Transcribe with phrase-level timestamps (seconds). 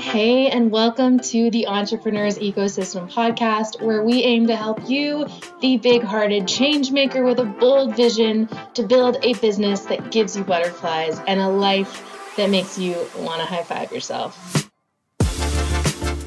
[0.00, 5.26] Hey, and welcome to the Entrepreneurs Ecosystem podcast, where we aim to help you,
[5.60, 10.36] the big hearted change maker with a bold vision, to build a business that gives
[10.36, 14.70] you butterflies and a life that makes you want to high five yourself.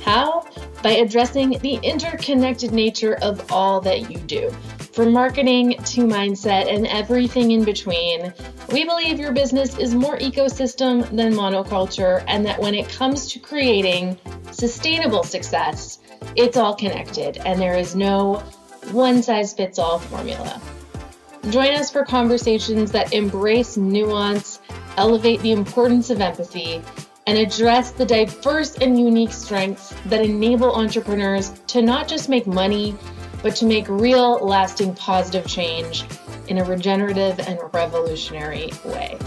[0.03, 0.45] How?
[0.83, 4.53] By addressing the interconnected nature of all that you do
[4.91, 8.33] from marketing to mindset and everything in between,
[8.71, 13.39] we believe your business is more ecosystem than monoculture, and that when it comes to
[13.39, 14.17] creating
[14.51, 15.99] sustainable success,
[16.35, 18.35] it's all connected and there is no
[18.91, 20.61] one size fits all formula.
[21.49, 24.59] Join us for conversations that embrace nuance,
[24.97, 26.81] elevate the importance of empathy,
[27.27, 32.95] and address the diverse and unique strengths that enable entrepreneurs to not just make money
[33.41, 36.05] but to make real, lasting, positive change
[36.47, 39.17] in a regenerative and revolutionary way.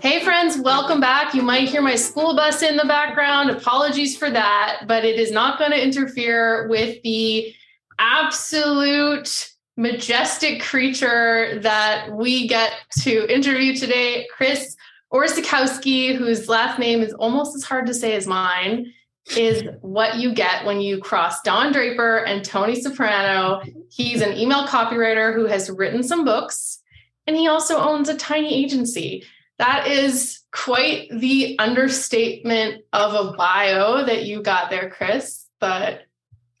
[0.00, 1.34] Hey, friends, welcome back.
[1.34, 3.50] You might hear my school bus in the background.
[3.50, 7.52] Apologies for that, but it is not going to interfere with the
[7.98, 14.76] absolute majestic creature that we get to interview today, Chris
[15.12, 18.92] Orzechowski, whose last name is almost as hard to say as mine
[19.36, 23.62] is what you get when you cross Don Draper and Tony Soprano.
[23.90, 26.80] He's an email copywriter who has written some books,
[27.26, 29.24] and he also owns a tiny agency.
[29.58, 36.02] That is quite the understatement of a bio that you got there, Chris, but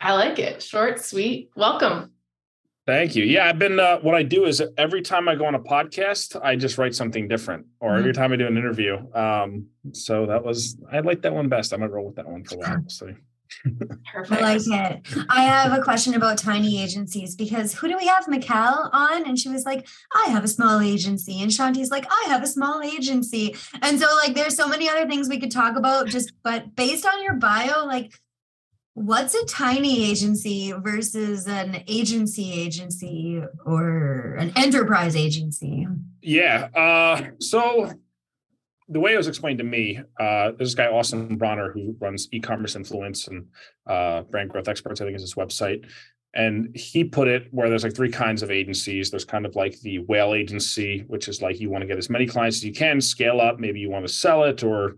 [0.00, 0.62] I like it.
[0.62, 1.50] Short, sweet.
[1.56, 2.12] Welcome.
[2.88, 3.22] Thank you.
[3.22, 3.78] Yeah, I've been.
[3.78, 6.94] Uh, what I do is every time I go on a podcast, I just write
[6.94, 7.98] something different, or mm-hmm.
[7.98, 8.96] every time I do an interview.
[9.14, 11.74] Um, so that was I like that one best.
[11.74, 12.84] I might roll with that one for a while.
[12.86, 13.12] So.
[14.10, 14.40] Perfect.
[14.40, 15.26] I like it.
[15.28, 18.24] I have a question about tiny agencies because who do we have?
[18.24, 22.24] Mikkel on, and she was like, "I have a small agency," and Chanti's like, "I
[22.28, 25.76] have a small agency," and so like, there's so many other things we could talk
[25.76, 26.08] about.
[26.08, 28.14] Just but based on your bio, like
[28.98, 35.86] what's a tiny agency versus an agency agency or an enterprise agency?
[36.20, 37.92] Yeah uh, so
[38.88, 42.28] the way it was explained to me uh, there's this guy austin Brawner who runs
[42.32, 43.46] e-commerce influence and
[43.86, 45.88] uh, brand growth experts i think is his website.
[46.34, 49.10] And he put it where there's like three kinds of agencies.
[49.10, 52.10] There's kind of like the whale agency which is like you want to get as
[52.10, 54.96] many clients as you can scale up maybe you want to sell it or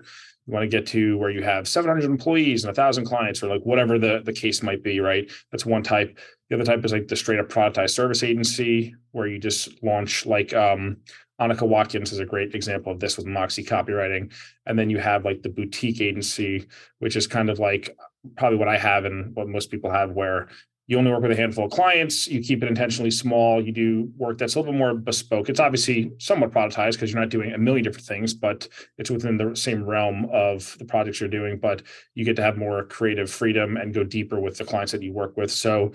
[0.50, 3.62] you want to get to where you have 700 employees and 1000 clients or like
[3.62, 6.18] whatever the, the case might be right that's one type
[6.48, 10.26] the other type is like the straight up productized service agency where you just launch
[10.26, 10.96] like um
[11.40, 14.30] Annika Watkins is a great example of this with Moxie copywriting.
[14.66, 16.66] And then you have like the boutique agency,
[16.98, 17.96] which is kind of like
[18.36, 20.48] probably what I have and what most people have, where
[20.90, 22.26] you only work with a handful of clients.
[22.26, 23.64] You keep it intentionally small.
[23.64, 25.48] You do work that's a little bit more bespoke.
[25.48, 28.66] It's obviously somewhat productized because you're not doing a million different things but
[28.98, 31.82] it's within the same realm of the projects you're doing but
[32.14, 35.12] you get to have more creative freedom and go deeper with the clients that you
[35.12, 35.52] work with.
[35.52, 35.92] So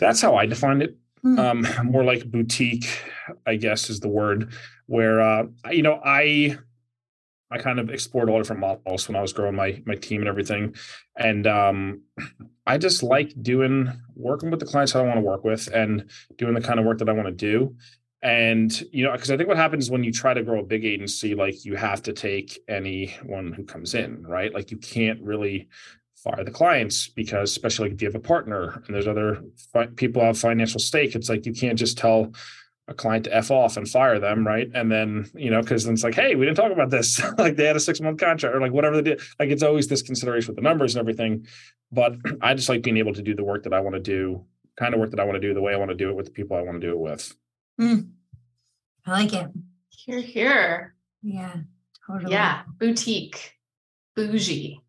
[0.00, 0.96] that's how i define it.
[1.24, 1.38] Mm.
[1.38, 2.88] um, more like boutique
[3.46, 4.52] i guess is the word
[4.86, 6.56] where uh, you know i
[7.50, 10.28] I kind of explored all different models when I was growing my my team and
[10.28, 10.74] everything,
[11.16, 12.02] and um,
[12.66, 16.10] I just like doing working with the clients that I want to work with and
[16.36, 17.74] doing the kind of work that I want to do.
[18.20, 20.84] And you know, because I think what happens when you try to grow a big
[20.84, 24.52] agency, like you have to take anyone who comes in, right?
[24.52, 25.68] Like you can't really
[26.16, 29.42] fire the clients because, especially like if you have a partner and there's other
[29.72, 32.32] fi- people have financial stake, it's like you can't just tell
[32.88, 34.68] a client to f off and fire them, right?
[34.74, 37.22] And then you know, because then it's like, hey, we didn't talk about this.
[37.38, 39.20] like they had a six month contract or like whatever they did.
[39.38, 41.46] Like it's always this consideration with the numbers and everything.
[41.92, 44.44] But I just like being able to do the work that I want to do,
[44.78, 46.16] kind of work that I want to do, the way I want to do it
[46.16, 47.34] with the people I want to do it with.
[47.80, 48.10] Mm.
[49.06, 49.48] I like it.
[49.90, 50.94] Here, here.
[51.22, 51.54] Yeah,
[52.06, 52.32] totally.
[52.32, 53.52] Yeah, boutique,
[54.16, 54.80] bougie.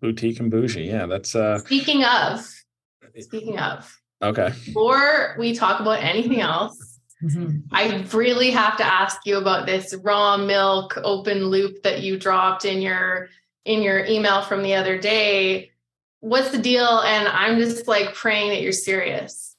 [0.00, 0.84] Boutique and bougie.
[0.84, 1.34] Yeah, that's.
[1.34, 2.46] uh Speaking of,
[3.18, 3.94] speaking of.
[4.22, 4.52] Okay.
[4.64, 6.87] Before we talk about anything else,
[7.22, 7.60] Mm-hmm.
[7.72, 12.64] I really have to ask you about this raw milk open loop that you dropped
[12.64, 13.28] in your
[13.64, 15.72] in your email from the other day.
[16.20, 17.00] What's the deal?
[17.00, 19.56] And I'm just like praying that you're serious.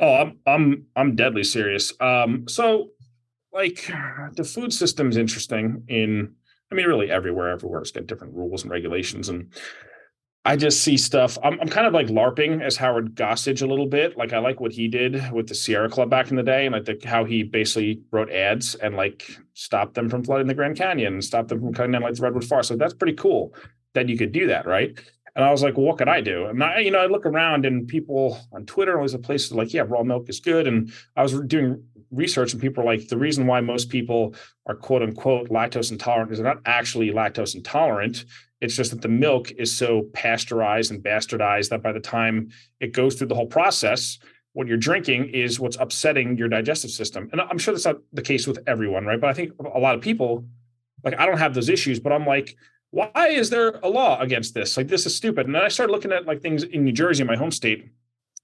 [0.00, 1.92] Oh, I'm I'm I'm deadly serious.
[2.00, 2.90] Um, so
[3.52, 3.90] like
[4.34, 6.34] the food system's interesting in
[6.70, 9.28] I mean really everywhere, everywhere it's got different rules and regulations.
[9.28, 9.52] And
[10.46, 11.36] I just see stuff.
[11.42, 14.16] I'm, I'm kind of like LARPing as Howard Gossage a little bit.
[14.16, 16.76] Like I like what he did with the Sierra Club back in the day, and
[16.76, 20.76] I think how he basically wrote ads and like stopped them from flooding the Grand
[20.76, 22.68] Canyon and stopped them from cutting down like the redwood forest.
[22.68, 23.54] So that's pretty cool
[23.94, 24.96] that you could do that, right?
[25.34, 26.46] And I was like, well, what could I do?
[26.46, 29.74] And I, you know, I look around and people on Twitter, always a place like,
[29.74, 30.68] yeah, raw milk is good.
[30.68, 34.34] And I was doing research and people are like, the reason why most people
[34.66, 38.24] are quote unquote lactose intolerant is they're not actually lactose intolerant.
[38.60, 42.50] It's just that the milk is so pasteurized and bastardized that by the time
[42.80, 44.18] it goes through the whole process,
[44.54, 47.28] what you're drinking is what's upsetting your digestive system.
[47.32, 49.20] And I'm sure that's not the case with everyone, right?
[49.20, 50.46] But I think a lot of people,
[51.04, 52.56] like, I don't have those issues, but I'm like,
[52.90, 54.78] why is there a law against this?
[54.78, 55.44] Like, this is stupid.
[55.44, 57.90] And then I started looking at like things in New Jersey, my home state,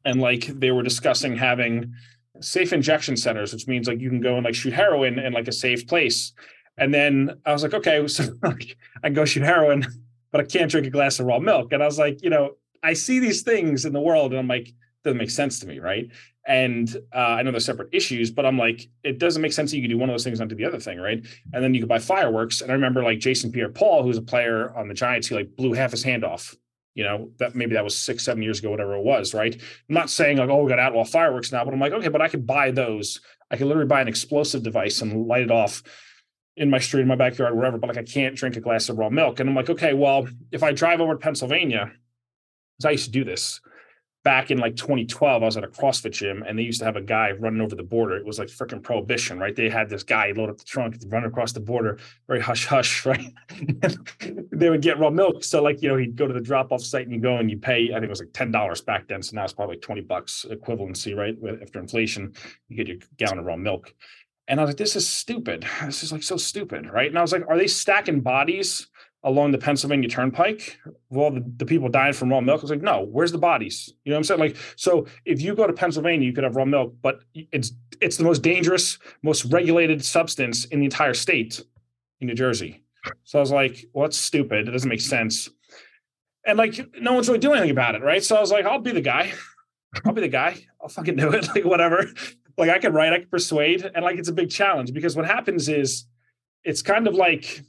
[0.04, 1.94] and like they were discussing having
[2.40, 5.48] safe injection centers, which means like you can go and like shoot heroin in like
[5.48, 6.32] a safe place.
[6.78, 8.54] And then I was like, okay, so I
[9.02, 9.86] can go shoot heroin,
[10.30, 11.72] but I can't drink a glass of raw milk.
[11.72, 12.52] And I was like, you know,
[12.82, 14.72] I see these things in the world, and I'm like,
[15.04, 16.08] doesn't make sense to me, right?
[16.46, 19.76] And uh, I know they're separate issues, but I'm like, it doesn't make sense that
[19.76, 21.24] you can do one of those things onto the other thing, right?
[21.52, 22.60] And then you could buy fireworks.
[22.60, 25.72] And I remember like Jason Pierre-Paul, who's a player on the Giants, he like blew
[25.72, 26.54] half his hand off.
[26.94, 29.54] You know, that maybe that was six, seven years ago, whatever it was, right?
[29.54, 32.20] I'm not saying like, oh, we got outlaw fireworks now, but I'm like, okay, but
[32.20, 33.20] I could buy those.
[33.50, 35.82] I can literally buy an explosive device and light it off
[36.56, 38.98] in my street, in my backyard, wherever, but like I can't drink a glass of
[38.98, 39.40] raw milk.
[39.40, 41.92] And I'm like, okay, well, if I drive over to Pennsylvania,
[42.78, 43.60] because I used to do this,
[44.24, 46.96] back in like 2012, I was at a CrossFit gym and they used to have
[46.96, 48.16] a guy running over the border.
[48.16, 49.54] It was like freaking prohibition, right?
[49.54, 53.04] They had this guy load up the trunk, run across the border, very hush hush,
[53.06, 53.32] right?
[54.52, 55.42] they would get raw milk.
[55.42, 57.50] So like, you know, he'd go to the drop off site and you go and
[57.50, 59.22] you pay, I think it was like $10 back then.
[59.22, 61.36] So now it's probably 20 bucks equivalency, right?
[61.60, 62.34] After inflation,
[62.68, 63.92] you get your gallon of raw milk.
[64.48, 65.66] And I was like, this is stupid.
[65.84, 67.08] This is like so stupid, right?
[67.08, 68.88] And I was like, are they stacking bodies
[69.24, 70.78] along the Pennsylvania Turnpike
[71.10, 72.60] well, the, the people dying from raw milk.
[72.60, 73.92] I was like, no, where's the bodies?
[74.04, 74.40] You know what I'm saying?
[74.40, 78.16] Like, so if you go to Pennsylvania, you could have raw milk, but it's it's
[78.16, 81.62] the most dangerous, most regulated substance in the entire state
[82.20, 82.82] in New Jersey.
[83.24, 84.68] So I was like, well, that's stupid.
[84.68, 85.48] It doesn't make sense.
[86.46, 88.22] And like, no one's really doing anything about it, right?
[88.22, 89.32] So I was like, I'll be the guy.
[90.04, 90.56] I'll be the guy.
[90.80, 91.48] I'll fucking do it.
[91.54, 92.06] Like, whatever.
[92.58, 93.90] Like, I can write, I can persuade.
[93.94, 96.06] And like, it's a big challenge because what happens is
[96.64, 97.62] it's kind of like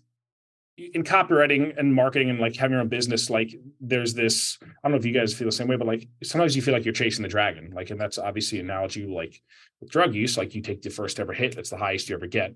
[0.77, 4.93] in copywriting and marketing and like having your own business, like there's this, I don't
[4.93, 6.93] know if you guys feel the same way, but like sometimes you feel like you're
[6.93, 7.71] chasing the dragon.
[7.75, 9.39] Like, and that's obviously an analogy like
[9.79, 12.27] with drug use, like you take the first ever hit, that's the highest you ever
[12.27, 12.55] get.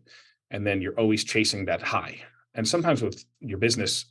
[0.50, 2.22] And then you're always chasing that high.
[2.56, 4.06] And sometimes with your business,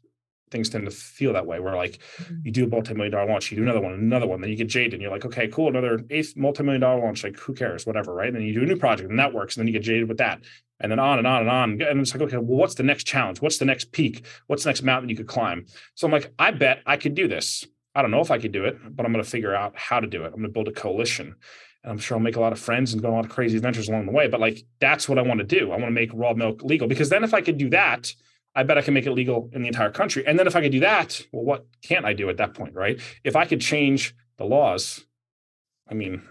[0.50, 2.36] things tend to feel that way where like mm-hmm.
[2.44, 4.68] you do a multi-million dollar launch you do another one another one then you get
[4.68, 8.14] jaded and you're like okay cool another eighth multi-million dollar launch like who cares whatever
[8.16, 8.28] right?
[8.28, 10.08] And then you do a new project and that works and then you get jaded
[10.08, 10.40] with that
[10.80, 13.04] and then on and on and on and it's like okay well what's the next
[13.04, 13.40] challenge?
[13.40, 14.24] What's the next peak?
[14.46, 15.66] What's the next mountain you could climb?
[15.94, 17.66] So i'm like i bet i could do this.
[17.94, 20.00] I don't know if i could do it but i'm going to figure out how
[20.00, 20.26] to do it.
[20.26, 21.36] I'm going to build a coalition
[21.82, 23.30] and i'm sure i'll make a lot of friends and go on a lot of
[23.30, 25.72] crazy adventures along the way but like that's what i want to do.
[25.72, 28.12] I want to make raw milk legal because then if i could do that
[28.56, 30.26] I bet I can make it legal in the entire country.
[30.26, 32.74] And then if I could do that, well, what can't I do at that point,
[32.74, 32.98] right?
[33.22, 35.04] If I could change the laws,
[35.88, 36.22] I mean,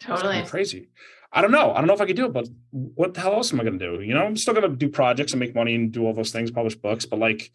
[0.00, 0.88] totally crazy.
[1.32, 1.72] I don't know.
[1.72, 3.64] I don't know if I could do it, but what the hell else am I
[3.64, 4.00] going to do?
[4.00, 6.30] You know, I'm still going to do projects and make money and do all those
[6.30, 7.50] things, publish books, but like,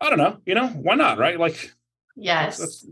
[0.00, 0.38] I don't know.
[0.44, 1.16] You know, why not?
[1.16, 1.38] Right?
[1.38, 1.72] Like,
[2.16, 2.58] yes.
[2.58, 2.86] That's, that's,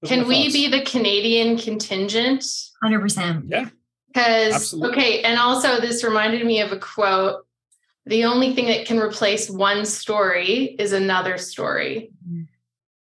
[0.00, 2.44] that's Can we be the Canadian contingent?
[2.82, 3.44] Hundred percent.
[3.48, 3.68] Yeah.
[4.08, 7.46] Because okay, and also this reminded me of a quote
[8.06, 12.10] the only thing that can replace one story is another story.
[12.26, 12.42] Mm-hmm.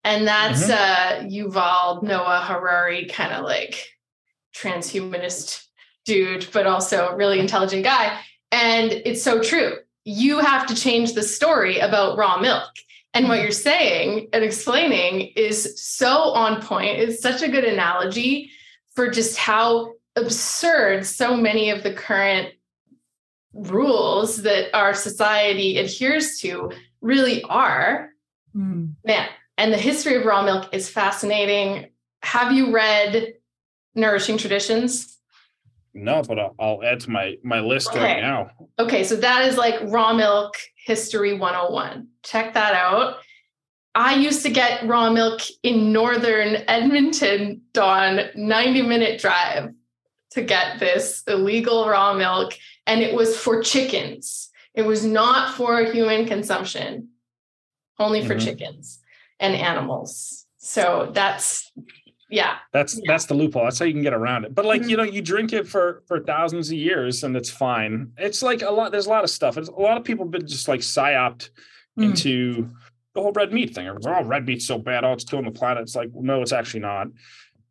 [0.05, 1.27] And that's mm-hmm.
[1.27, 3.89] uh Yuval Noah Harari kind of like
[4.55, 5.67] transhumanist
[6.05, 8.21] dude, but also a really intelligent guy.
[8.53, 9.79] And it's so true.
[10.05, 12.71] You have to change the story about raw milk.
[13.15, 13.43] And what mm-hmm.
[13.45, 16.99] you're saying and explaining is so on point.
[16.99, 18.51] It's such a good analogy
[18.95, 22.53] for just how absurd so many of the current
[23.55, 28.11] rules that our society adheres to really are.
[28.55, 28.95] Mm.
[29.05, 31.91] Man, and the history of raw milk is fascinating.
[32.23, 33.35] Have you read
[33.95, 35.19] Nourishing Traditions?
[35.93, 38.01] No, but I'll, I'll add to my my list okay.
[38.01, 38.51] right now.
[38.81, 42.09] Okay, so that is like raw milk history 101.
[42.25, 43.19] Check that out.
[43.95, 49.73] I used to get raw milk in northern Edmonton, Dawn, 90 minute drive
[50.35, 52.55] to get this illegal raw milk
[52.87, 54.51] and it was for chickens.
[54.75, 57.11] It was not for human consumption,
[57.99, 58.45] only for mm-hmm.
[58.45, 59.01] chickens
[59.39, 60.47] and animals.
[60.59, 61.73] So that's
[62.29, 62.57] yeah.
[62.73, 63.03] That's yeah.
[63.07, 63.65] that's the loophole.
[63.65, 64.55] That's how you can get around it.
[64.55, 64.91] But like, mm-hmm.
[64.91, 68.13] you know, you drink it for for thousands of years and it's fine.
[68.19, 69.57] It's like a lot, there's a lot of stuff.
[69.57, 71.51] It's, a lot of people have been just like psyoped
[71.97, 72.03] mm-hmm.
[72.03, 72.71] into
[73.15, 73.89] the whole red meat thing.
[73.89, 75.05] Oh, red meat's so bad.
[75.05, 75.85] Oh, it's killing the planet.
[75.85, 77.07] It's like, no, it's actually not.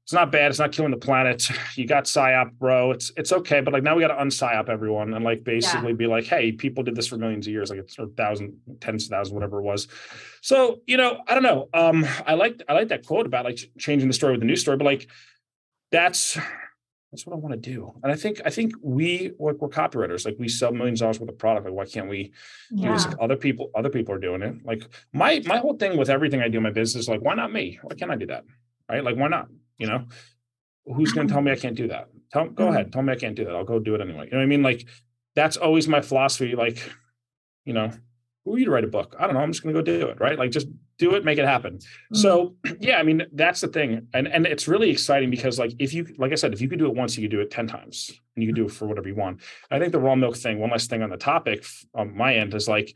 [0.04, 0.52] It's not bad.
[0.52, 1.50] It's not killing the planet.
[1.76, 2.92] You got psyop, bro.
[2.92, 5.96] It's it's okay, but like now we got to unpsyop everyone and like basically yeah.
[5.96, 9.06] be like, hey, people did this for millions of years, like it's a thousand, tens
[9.06, 9.88] of thousands, whatever it was.
[10.42, 11.70] So you know, I don't know.
[11.74, 14.62] Um, I like I like that quote about like changing the story with the news
[14.62, 15.10] story, but like
[15.92, 16.38] that's
[17.12, 17.94] that's what I want to do.
[18.04, 20.26] And I think I think we like we're copywriters.
[20.26, 21.66] Like we sell millions of dollars worth of product.
[21.66, 22.34] Like why can't we
[22.72, 22.88] yeah.
[22.88, 23.06] do this?
[23.06, 24.56] Like other people other people are doing it.
[24.66, 24.84] Like
[25.14, 27.54] my my whole thing with everything I do in my business is like why not
[27.54, 27.80] me?
[27.82, 28.44] Why can't I do that?
[28.90, 29.04] Right?
[29.04, 29.48] Like why not?
[29.77, 30.06] You know,
[30.86, 32.10] who's going to tell me I can't do that?
[32.32, 32.92] Tell go ahead.
[32.92, 33.56] Tell me I can't do that.
[33.56, 34.25] I'll go do it anyway.
[34.25, 34.63] You know what I mean?
[34.63, 34.88] Like
[35.36, 36.56] that's always my philosophy.
[36.56, 36.77] Like
[37.65, 37.92] you know,
[38.46, 39.15] who are you to write a book?
[39.20, 39.42] I don't know.
[39.42, 40.20] I'm just going to go do it.
[40.20, 40.38] Right?
[40.38, 41.77] Like just do it, make it happen.
[41.77, 42.15] Mm-hmm.
[42.15, 45.94] So yeah, I mean that's the thing, and and it's really exciting because like if
[45.94, 47.68] you like I said, if you could do it once, you could do it ten
[47.68, 49.42] times, and you could do it for whatever you want.
[49.72, 50.60] I think the raw milk thing.
[50.60, 52.96] One last thing on the topic on my end is like.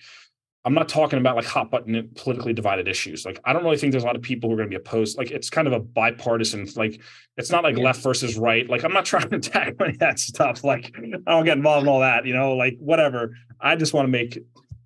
[0.65, 3.25] I'm not talking about like hot button politically divided issues.
[3.25, 4.81] Like I don't really think there's a lot of people who are going to be
[4.81, 5.17] opposed.
[5.17, 6.67] Like it's kind of a bipartisan.
[6.75, 7.01] Like
[7.37, 7.85] it's not like yeah.
[7.85, 8.69] left versus right.
[8.69, 10.63] Like I'm not trying to tackle any of that stuff.
[10.63, 12.25] Like I don't get involved in all that.
[12.25, 13.35] You know, like whatever.
[13.61, 14.39] I just want to make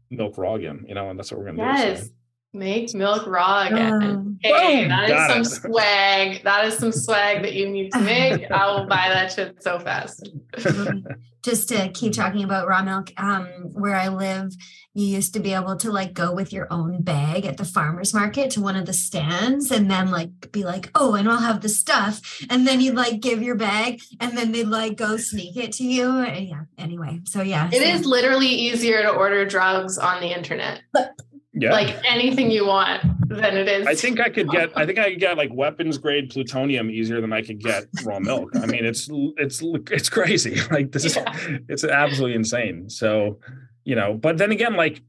[0.10, 0.86] milk raw again.
[0.88, 2.00] You know, and that's what we're going to yes.
[2.02, 2.06] do.
[2.06, 2.12] So.
[2.54, 3.94] Make milk raw again.
[3.94, 5.46] Um, hey, that is some it.
[5.46, 6.44] swag.
[6.44, 8.52] That is some swag that you need to make.
[8.52, 10.30] I will buy that shit so fast.
[11.44, 14.52] Just to keep talking about raw milk, um, where I live,
[14.94, 18.14] you used to be able to like go with your own bag at the farmer's
[18.14, 21.62] market to one of the stands and then like be like, oh, and I'll have
[21.62, 22.44] the stuff.
[22.50, 25.86] And then you'd like give your bag and then they'd like go sneak it to
[25.86, 26.20] you.
[26.20, 27.22] And yeah, anyway.
[27.24, 27.70] So yeah.
[27.72, 27.88] It so.
[27.88, 30.82] is literally easier to order drugs on the internet.
[30.92, 31.14] But
[31.54, 31.72] yeah.
[31.72, 33.88] like anything you want than it is.
[33.88, 37.22] I think I could get I think I could get like weapons grade plutonium easier
[37.22, 38.52] than I could get raw milk.
[38.56, 40.60] I mean it's it's it's crazy.
[40.72, 41.34] Like this yeah.
[41.34, 42.90] is it's absolutely insane.
[42.90, 43.40] So,
[43.84, 45.02] you know, but then again like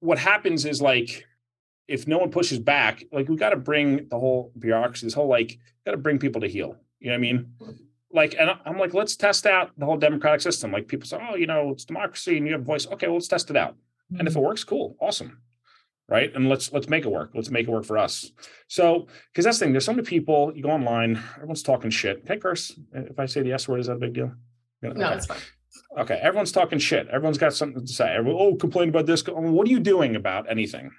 [0.00, 1.26] what happens is like
[1.88, 5.28] if no one pushes back, like we got to bring the whole bureaucracy, this whole
[5.28, 6.76] like got to bring people to heal.
[6.98, 7.52] You know what I mean?
[8.12, 10.72] Like, and I'm like, let's test out the whole democratic system.
[10.72, 12.86] Like people say, oh, you know, it's democracy and you have a voice.
[12.86, 13.74] Okay, well, let's test it out.
[13.74, 14.18] Mm-hmm.
[14.18, 15.38] And if it works, cool, awesome
[16.08, 18.32] right and let's let's make it work let's make it work for us
[18.68, 22.24] so because that's the thing there's so many people you go online everyone's talking shit
[22.26, 24.32] can I curse if i say the s word is that a big deal
[24.82, 25.14] no okay.
[25.14, 25.38] it's fine
[25.98, 29.52] okay everyone's talking shit everyone's got something to say Everyone, oh complain about this um,
[29.52, 30.90] what are you doing about anything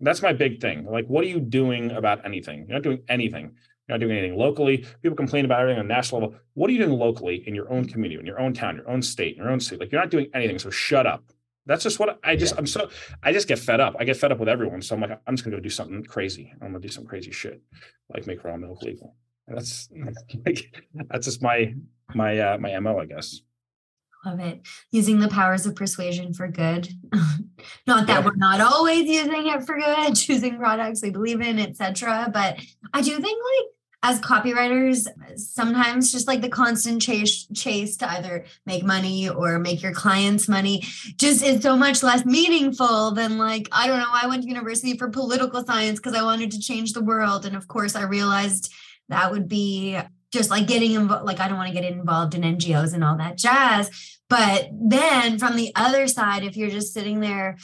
[0.00, 3.54] that's my big thing like what are you doing about anything you're not doing anything
[3.88, 4.84] you're not doing anything locally.
[5.02, 6.36] People complain about everything on national level.
[6.54, 9.00] What are you doing locally in your own community, in your own town, your own
[9.00, 9.78] state, in your own city?
[9.78, 10.58] Like you're not doing anything.
[10.58, 11.22] So shut up.
[11.66, 12.60] That's just what I just, yeah.
[12.60, 12.90] I'm so,
[13.22, 13.96] I just get fed up.
[13.98, 14.82] I get fed up with everyone.
[14.82, 16.52] So I'm like, I'm just gonna go do something crazy.
[16.60, 17.60] I'm gonna do some crazy shit,
[18.08, 19.16] like make raw milk legal.
[19.48, 19.88] That's
[20.46, 21.74] like, that's just my,
[22.14, 23.40] my, uh, my MO, I guess.
[24.26, 24.66] Love it.
[24.90, 26.88] Using the powers of persuasion for good.
[27.86, 28.24] not that yeah.
[28.24, 32.28] we're not always using it for good, choosing products we believe in, etc.
[32.32, 32.58] But
[32.92, 33.66] I do think like
[34.08, 39.82] as copywriters, sometimes just like the constant chase chase to either make money or make
[39.82, 40.80] your clients money
[41.16, 44.96] just is so much less meaningful than like, I don't know, I went to university
[44.96, 47.44] for political science because I wanted to change the world.
[47.46, 48.72] And of course I realized
[49.08, 49.98] that would be
[50.32, 53.16] just like getting involved, like I don't want to get involved in NGOs and all
[53.16, 53.90] that jazz.
[54.28, 57.56] But then from the other side, if you're just sitting there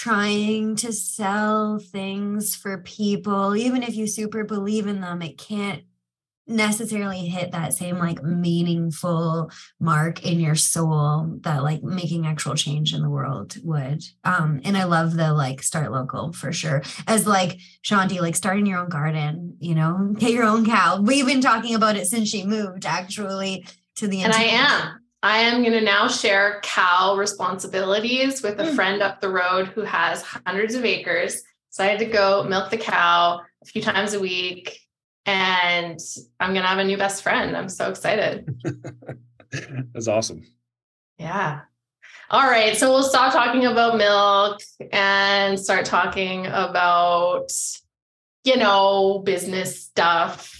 [0.00, 5.82] trying to sell things for people, even if you super believe in them, it can't
[6.46, 12.94] necessarily hit that same like meaningful mark in your soul that like making actual change
[12.94, 14.02] in the world would.
[14.24, 16.82] Um and i love the like start local for sure.
[17.06, 21.00] As like Chanti like starting your own garden you know get your own cow.
[21.02, 23.66] We've been talking about it since she moved actually
[23.96, 28.64] to the and i am I am going to now share cow responsibilities with a
[28.64, 28.74] mm.
[28.74, 31.42] friend up the road who has hundreds of acres.
[31.68, 34.80] So I had to go milk the cow a few times a week,
[35.26, 35.98] and
[36.40, 37.56] I'm going to have a new best friend.
[37.56, 38.48] I'm so excited.
[39.92, 40.46] That's awesome.
[41.18, 41.60] Yeah.
[42.30, 42.76] All right.
[42.76, 44.60] So we'll stop talking about milk
[44.92, 47.52] and start talking about,
[48.44, 50.59] you know, business stuff.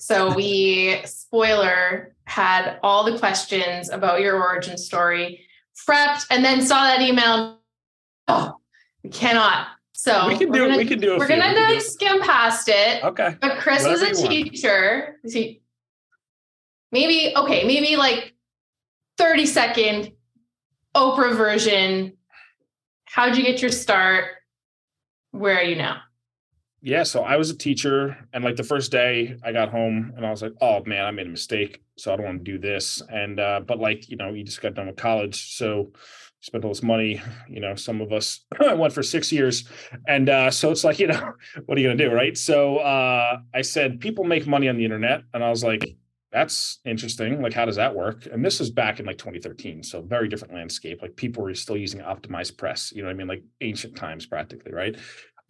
[0.00, 5.44] So we, spoiler, had all the questions about your origin story
[5.86, 7.58] prepped and then saw that email.
[8.28, 8.56] Oh,
[9.04, 9.68] we cannot.
[9.92, 11.18] So we can do gonna, we can do it.
[11.18, 11.36] We're few.
[11.36, 13.04] gonna like skim past it.
[13.04, 13.36] Okay.
[13.40, 15.16] But Chris Whatever was a teacher.
[15.26, 15.60] See,
[16.90, 18.34] maybe okay, maybe like
[19.18, 20.12] 30 second
[20.96, 22.14] Oprah version.
[23.04, 24.24] How'd you get your start?
[25.32, 26.00] Where are you now?
[26.82, 30.24] Yeah, so I was a teacher, and like the first day I got home, and
[30.24, 32.58] I was like, "Oh man, I made a mistake, so I don't want to do
[32.58, 35.92] this." And uh, but like you know, you just got done with college, so
[36.40, 37.20] spent all this money.
[37.48, 39.68] You know, some of us went for six years.
[40.06, 41.32] And uh, so it's like, you know,
[41.66, 42.10] what are you to do?
[42.10, 42.36] Right.
[42.36, 45.22] So uh, I said, people make money on the internet.
[45.34, 45.84] And I was like,
[46.32, 47.42] that's interesting.
[47.42, 48.26] Like, how does that work?
[48.30, 49.82] And this was back in like 2013.
[49.82, 51.02] So very different landscape.
[51.02, 53.28] Like people were still using OptimizePress, you know what I mean?
[53.28, 54.72] Like ancient times practically.
[54.72, 54.96] Right.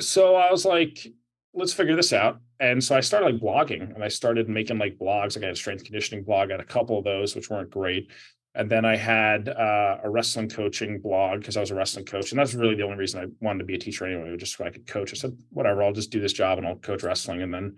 [0.01, 1.07] So I was like,
[1.55, 2.41] let's figure this out.
[2.61, 5.37] And so I started like blogging and I started making like blogs.
[5.37, 7.71] Like I had a strength conditioning blog, I had a couple of those, which weren't
[7.71, 8.11] great.
[8.55, 12.33] And then I had uh, a wrestling coaching blog because I was a wrestling coach.
[12.33, 14.65] And that's really the only reason I wanted to be a teacher anyway, just so
[14.65, 15.13] I could coach.
[15.13, 17.43] I said, whatever, I'll just do this job and I'll coach wrestling.
[17.43, 17.77] And then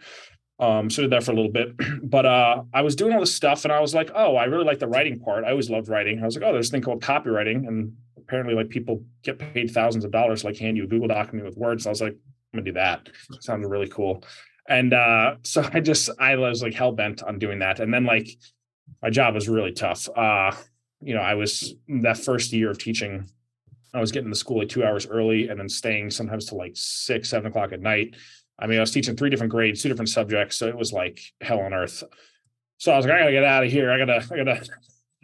[0.59, 1.75] um, so did that for a little bit.
[2.03, 4.65] But uh, I was doing all this stuff and I was like, oh, I really
[4.65, 5.45] like the writing part.
[5.45, 6.21] I always loved writing.
[6.21, 7.67] I was like, oh, there's a thing called copywriting.
[7.67, 11.47] And apparently like people get paid thousands of dollars, like hand you a Google document
[11.47, 11.85] with words.
[11.85, 12.17] So I was like,
[12.53, 13.09] gonna do that.
[13.41, 14.25] Sounded really cool.
[14.69, 17.81] And uh, so I just I was like hell bent on doing that.
[17.81, 18.29] And then like
[19.03, 20.09] my job was really tough.
[20.15, 20.53] Uh,
[21.01, 23.29] you know, I was that first year of teaching,
[23.93, 26.73] I was getting to school like two hours early and then staying sometimes till like
[26.75, 28.15] six, seven o'clock at night.
[28.59, 30.57] I mean, I was teaching three different grades, two different subjects.
[30.57, 32.05] So it was like hell on earth.
[32.79, 33.91] So I was like, I gotta get out of here.
[33.91, 34.69] I gotta, I gotta,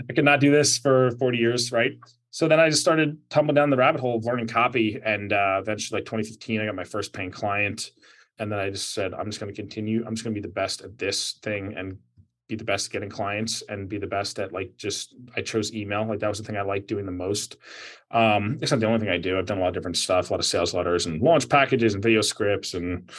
[0.08, 1.92] I could not do this for 40 years, right?
[2.30, 5.00] So then I just started tumbling down the rabbit hole of learning copy.
[5.04, 7.90] And uh, eventually, like 2015, I got my first paying client.
[8.38, 10.04] And then I just said, I'm just going to continue.
[10.06, 11.98] I'm just going to be the best at this thing and
[12.48, 15.74] be the best at getting clients and be the best at like just I chose
[15.74, 16.06] email.
[16.06, 17.56] Like that was the thing I liked doing the most.
[18.10, 19.38] Um, it's not the only thing I do.
[19.38, 21.94] I've done a lot of different stuff, a lot of sales letters and launch packages
[21.94, 23.10] and video scripts and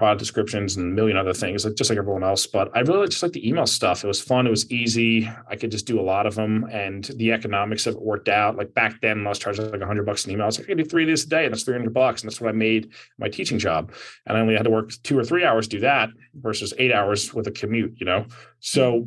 [0.00, 2.46] product descriptions and a million other things, like just like everyone else.
[2.46, 4.02] But I really just like the email stuff.
[4.02, 4.46] It was fun.
[4.46, 5.30] It was easy.
[5.46, 8.56] I could just do a lot of them, and the economics of it worked out.
[8.56, 10.44] Like back then, I was charging like hundred bucks an email.
[10.44, 11.92] I was like, I can do three of these a day, and that's three hundred
[11.92, 13.92] bucks, and that's what I made my teaching job.
[14.24, 16.94] And I only had to work two or three hours to do that versus eight
[16.94, 17.92] hours with a commute.
[17.98, 18.24] You know,
[18.60, 19.06] so.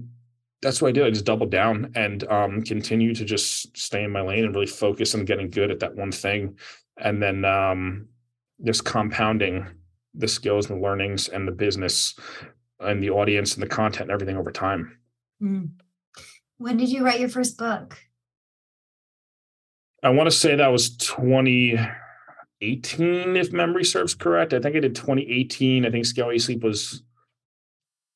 [0.62, 1.06] That's what I did.
[1.06, 4.66] I just doubled down and um, continue to just stay in my lane and really
[4.66, 6.58] focus on getting good at that one thing.
[6.98, 8.08] And then um,
[8.64, 9.68] just compounding
[10.14, 12.16] the skills and the learnings and the business
[12.80, 15.00] and the audience and the content and everything over time.
[15.42, 15.70] Mm.
[16.58, 17.98] When did you write your first book?
[20.04, 24.54] I want to say that was 2018, if memory serves correct.
[24.54, 25.86] I think I did 2018.
[25.86, 27.02] I think Scale Sleep was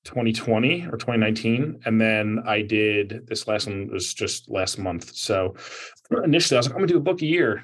[0.04, 1.80] 2020 or 2019.
[1.86, 5.16] And then I did this last one was just last month.
[5.16, 5.56] So
[6.24, 7.64] initially I was like, I'm gonna do a book a year.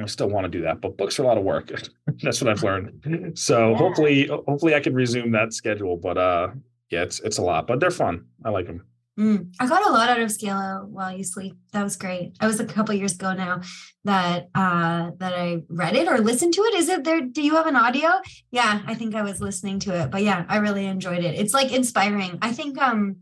[0.00, 1.72] I still want to do that, but books are a lot of work.
[2.22, 3.32] That's what I've learned.
[3.38, 3.76] So yeah.
[3.76, 5.96] hopefully, hopefully I can resume that schedule.
[5.96, 6.48] But uh,
[6.90, 8.26] yeah, it's it's a lot, but they're fun.
[8.44, 8.84] I like them.
[9.18, 11.56] Mm, I got a lot out of Scale While You Sleep.
[11.72, 12.34] That was great.
[12.40, 13.62] I was a couple years ago now
[14.04, 16.74] that uh that I read it or listened to it.
[16.74, 17.20] Is it there?
[17.20, 18.10] Do you have an audio?
[18.52, 20.10] Yeah, I think I was listening to it.
[20.10, 21.34] But yeah, I really enjoyed it.
[21.34, 22.38] It's like inspiring.
[22.42, 23.16] I think um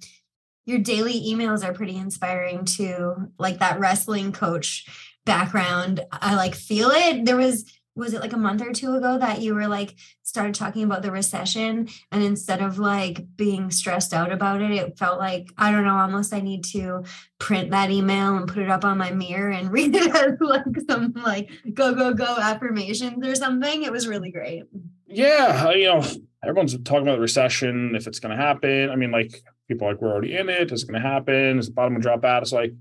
[0.67, 3.31] your daily emails are pretty inspiring too.
[3.39, 4.85] Like that wrestling coach
[5.27, 7.27] background i like feel it.
[7.27, 10.55] There was was it like a month or two ago that you were like started
[10.55, 15.19] talking about the recession and instead of like being stressed out about it it felt
[15.19, 17.03] like i don't know almost i need to
[17.39, 20.65] print that email and put it up on my mirror and read it as like
[20.89, 23.83] some like go go go affirmations or something.
[23.83, 24.65] It was really great.
[25.07, 26.05] Yeah you know
[26.43, 28.91] everyone's talking about the recession if it's going to happen.
[28.91, 30.71] I mean like people like we're already in it.
[30.71, 31.59] Is it going to happen?
[31.59, 32.73] Is the bottom going to drop out it's like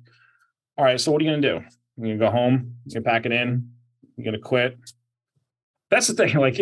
[0.77, 1.65] all right so what are you going to do
[1.97, 3.71] you're gonna go home, you're gonna pack it in,
[4.15, 4.77] you're gonna quit.
[5.89, 6.35] That's the thing.
[6.39, 6.55] Like,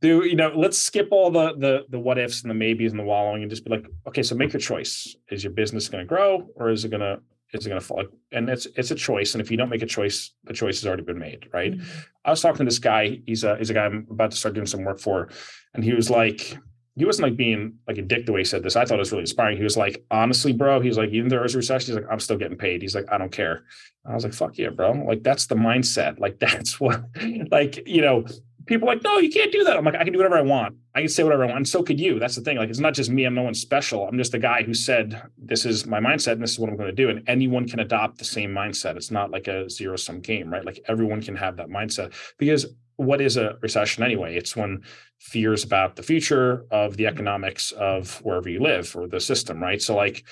[0.00, 0.52] do you know?
[0.54, 3.50] Let's skip all the the the what ifs and the maybes and the wallowing, and
[3.50, 5.16] just be like, okay, so make your choice.
[5.30, 7.18] Is your business gonna grow or is it gonna
[7.52, 8.04] is it gonna fall?
[8.32, 9.34] And it's it's a choice.
[9.34, 11.72] And if you don't make a choice, the choice has already been made, right?
[11.72, 11.98] Mm-hmm.
[12.24, 13.20] I was talking to this guy.
[13.26, 15.28] He's a he's a guy I'm about to start doing some work for,
[15.74, 16.58] and he was like,
[16.98, 18.74] he wasn't like being like a dick the way he said this.
[18.74, 19.56] I thought it was really inspiring.
[19.56, 22.18] He was like, honestly, bro, he's like, even though there's a recession, he's like, I'm
[22.18, 22.82] still getting paid.
[22.82, 23.64] He's like, I don't care.
[24.04, 24.92] I was like, fuck yeah, bro.
[24.92, 26.18] Like, that's the mindset.
[26.18, 27.04] Like, that's what,
[27.52, 28.24] like, you know,
[28.66, 29.76] people like, no, you can't do that.
[29.76, 30.74] I'm like, I can do whatever I want.
[30.96, 31.58] I can say whatever I want.
[31.58, 32.18] And so could you.
[32.18, 32.56] That's the thing.
[32.56, 33.24] Like, it's not just me.
[33.24, 34.08] I'm no one special.
[34.08, 36.76] I'm just the guy who said, this is my mindset and this is what I'm
[36.76, 37.10] going to do.
[37.10, 38.96] And anyone can adopt the same mindset.
[38.96, 40.64] It's not like a zero sum game, right?
[40.64, 42.66] Like, everyone can have that mindset because
[42.98, 44.36] what is a recession anyway?
[44.36, 44.82] It's when
[45.20, 47.14] fears about the future of the mm-hmm.
[47.14, 49.80] economics of wherever you live or the system, right?
[49.80, 50.24] So like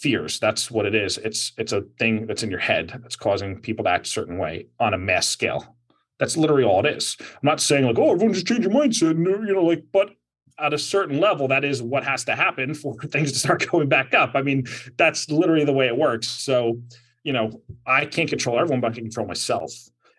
[0.00, 1.18] fears, that's what it is.
[1.18, 4.38] It's it's a thing that's in your head that's causing people to act a certain
[4.38, 5.76] way on a mass scale.
[6.18, 7.16] That's literally all it is.
[7.20, 10.10] I'm not saying like, oh, everyone just change your mindset, and, you know, like, but
[10.58, 13.88] at a certain level, that is what has to happen for things to start going
[13.88, 14.32] back up.
[14.34, 14.66] I mean,
[14.98, 16.28] that's literally the way it works.
[16.28, 16.80] So,
[17.24, 19.72] you know, I can't control everyone, but I can control myself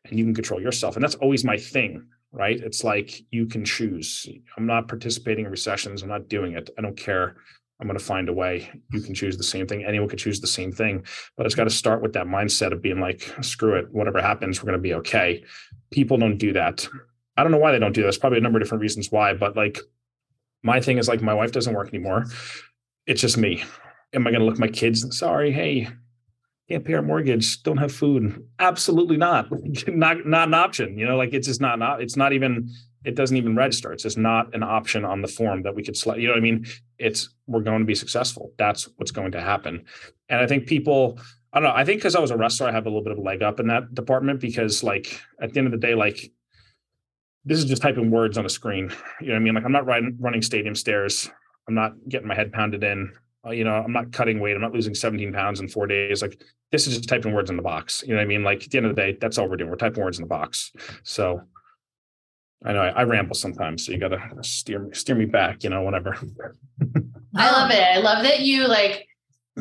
[0.06, 0.96] and you can control yourself.
[0.96, 2.60] And that's always my thing, right?
[2.60, 4.28] It's like you can choose.
[4.58, 6.02] I'm not participating in recessions.
[6.02, 6.70] I'm not doing it.
[6.78, 7.36] I don't care.
[7.80, 8.70] I'm going to find a way.
[8.92, 9.84] You can choose the same thing.
[9.84, 11.04] Anyone can choose the same thing,
[11.36, 14.62] but it's got to start with that mindset of being like, screw it, whatever happens,
[14.62, 15.44] we're going to be okay.
[15.92, 16.88] People don't do that.
[17.36, 18.08] I don't know why they don't do that.
[18.08, 18.18] this.
[18.18, 19.80] Probably a number of different reasons why, but like
[20.62, 22.26] my thing is like my wife doesn't work anymore.
[23.06, 23.64] It's just me.
[24.14, 25.18] Am I going to look my kids?
[25.18, 25.90] Sorry, hey,
[26.70, 28.42] can't pay our mortgage, don't have food.
[28.60, 29.48] Absolutely not.
[29.88, 30.98] not not an option.
[30.98, 32.70] You know, like it's just not not it's not even
[33.04, 33.92] it doesn't even register.
[33.92, 36.22] It's just not an option on the form that we could select.
[36.22, 36.66] You know what I mean?
[36.98, 38.54] It's we're going to be successful.
[38.58, 39.84] That's what's going to happen.
[40.30, 41.20] And I think people,
[41.52, 43.12] I don't know, I think because I was a wrestler, I have a little bit
[43.12, 45.96] of a leg up in that department because like at the end of the day,
[45.96, 46.32] like
[47.44, 48.90] this is just typing words on a screen.
[49.20, 49.56] You know what I mean?
[49.56, 51.30] Like I'm not riding, running stadium stairs.
[51.68, 53.12] I'm not getting my head pounded in.
[53.46, 54.56] Uh, you know, I'm not cutting weight.
[54.56, 56.22] I'm not losing 17 pounds in four days.
[56.22, 58.04] Like this is just typing words in the box.
[58.04, 58.44] You know what I mean?
[58.44, 59.70] Like at the end of the day, that's all we're doing.
[59.70, 60.72] We're typing words in the box.
[61.04, 61.42] So
[62.66, 65.64] I know I, I ramble sometimes, so you got to steer steer me back.
[65.64, 66.18] You know, whatever.
[67.36, 67.84] I love it.
[67.84, 69.08] I love that you like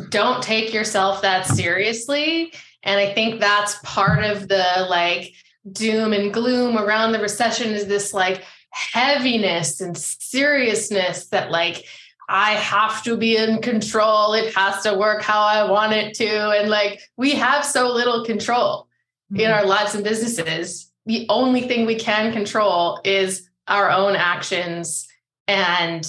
[0.08, 2.52] don't take yourself that seriously,
[2.84, 5.32] and I think that's part of the like
[5.70, 11.84] doom and gloom around the recession is this like heaviness and seriousness that like
[12.28, 14.34] I have to be in control.
[14.34, 16.50] It has to work how I want it to.
[16.50, 18.88] And like we have so little control
[19.32, 19.40] mm-hmm.
[19.40, 25.08] in our lives and businesses the only thing we can control is our own actions
[25.48, 26.06] and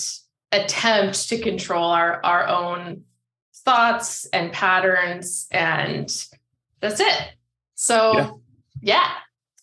[0.51, 3.03] attempt to control our, our own
[3.55, 5.47] thoughts and patterns.
[5.51, 6.09] And
[6.79, 7.33] that's it.
[7.75, 8.31] So, yeah.
[8.81, 9.11] yeah,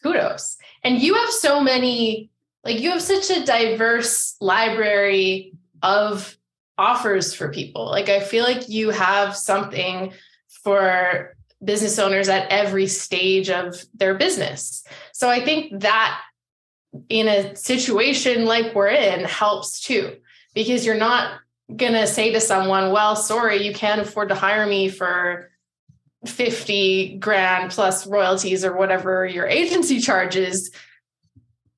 [0.02, 0.56] kudos.
[0.82, 2.30] And you have so many,
[2.64, 6.36] like, you have such a diverse library of
[6.80, 7.84] offers for people.
[7.84, 10.14] Like, I feel like you have something
[10.48, 14.82] for business owners at every stage of their business.
[15.12, 16.20] So I think that
[17.10, 20.16] in a situation like we're in helps too,
[20.54, 21.40] because you're not
[21.76, 25.50] going to say to someone, well, sorry, you can't afford to hire me for
[26.26, 30.70] 50 grand plus royalties or whatever your agency charges.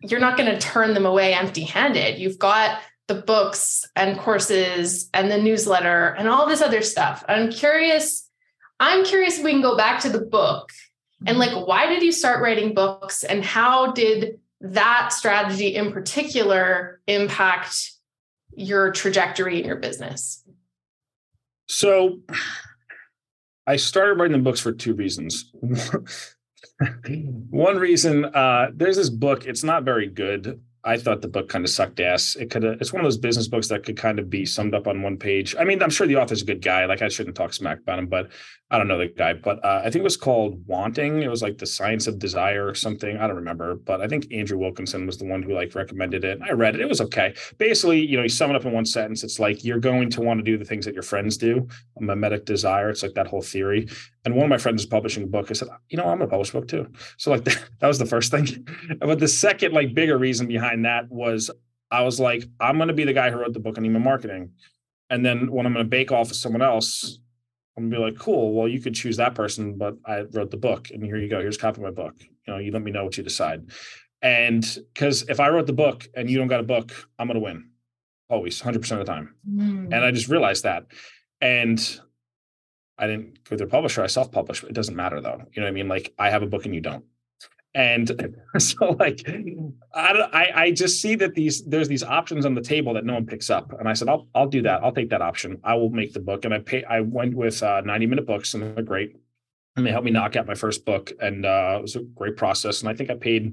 [0.01, 2.19] You're not going to turn them away empty handed.
[2.19, 2.81] You've got
[3.13, 7.25] the books and courses and the newsletter and all this other stuff.
[7.29, 8.29] I'm curious
[8.81, 10.73] I'm curious if we can go back to the book
[11.27, 17.01] and like why did you start writing books and how did that strategy in particular
[17.07, 17.93] impact
[18.55, 20.43] your trajectory in your business?
[21.69, 22.21] So
[23.67, 25.53] I started writing the books for two reasons.
[27.51, 30.61] One reason, uh, there's this book, it's not very good.
[30.85, 32.35] I thought the book kind of sucked ass.
[32.35, 34.89] It could it's one of those business books that could kind of be summed up
[34.89, 35.55] on one page.
[35.59, 36.87] I mean, I'm sure the author's a good guy.
[36.87, 38.31] Like I shouldn't talk smack about him, but
[38.73, 39.35] I don't know the guy.
[39.35, 41.23] But uh, I think it was called Wanting.
[41.23, 43.17] It was like the science of desire or something.
[43.17, 46.41] I don't remember, but I think Andrew Wilkinson was the one who like recommended it.
[46.43, 46.81] I read it.
[46.81, 47.35] It was okay.
[47.59, 49.23] Basically, you know, you sum it up in one sentence.
[49.23, 51.69] It's like you're going to want to do the things that your friends do.
[51.99, 52.91] A mimetic desire.
[52.91, 53.89] It's like that whole theory.
[54.25, 55.51] And one of my friends is publishing a book.
[55.51, 56.87] I said, you know, I'm gonna publish a book too.
[57.17, 58.67] So like that, that was the first thing.
[59.01, 61.51] but the second like bigger reason behind that was
[61.91, 64.53] I was like, I'm gonna be the guy who wrote the book on email marketing.
[65.11, 67.19] And then when I'm gonna bake off of someone else,
[67.77, 68.55] I'm gonna be like, cool.
[68.55, 71.41] Well, you could choose that person, but I wrote the book, and here you go.
[71.41, 72.15] Here's a copy of my book.
[72.21, 73.71] You know, you let me know what you decide.
[74.21, 77.41] And because if I wrote the book and you don't got a book, I'm gonna
[77.41, 77.71] win,
[78.31, 79.35] always, 100 percent of the time.
[79.51, 79.87] Mm.
[79.87, 80.87] And I just realized that.
[81.41, 82.01] And
[83.03, 84.03] I didn't go to a publisher.
[84.03, 84.65] I self-published.
[84.65, 85.43] It doesn't matter though.
[85.53, 85.89] You know what I mean?
[85.89, 87.05] Like I have a book and you don't.
[87.75, 88.11] And
[88.59, 89.29] so like
[89.95, 93.27] I, I just see that these there's these options on the table that no one
[93.27, 93.73] picks up.
[93.79, 94.83] And I said, I'll I'll do that.
[94.83, 95.61] I'll take that option.
[95.65, 96.45] I will make the book.
[96.45, 99.17] And I pay I went with uh, 90 minute books and they're great.
[99.75, 101.13] And they helped me knock out my first book.
[101.21, 102.81] And uh, it was a great process.
[102.81, 103.53] And I think I paid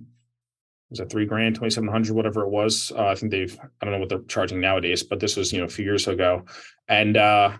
[0.89, 2.91] was it three grand, 2,700, whatever it was.
[2.95, 5.59] Uh, I think they've, I don't know what they're charging nowadays, but this was, you
[5.59, 6.45] know, a few years ago
[6.87, 7.55] and uh,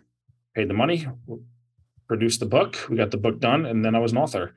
[0.56, 1.08] paid the money,
[2.10, 2.76] produced the book.
[2.90, 4.56] We got the book done, and then I was an author.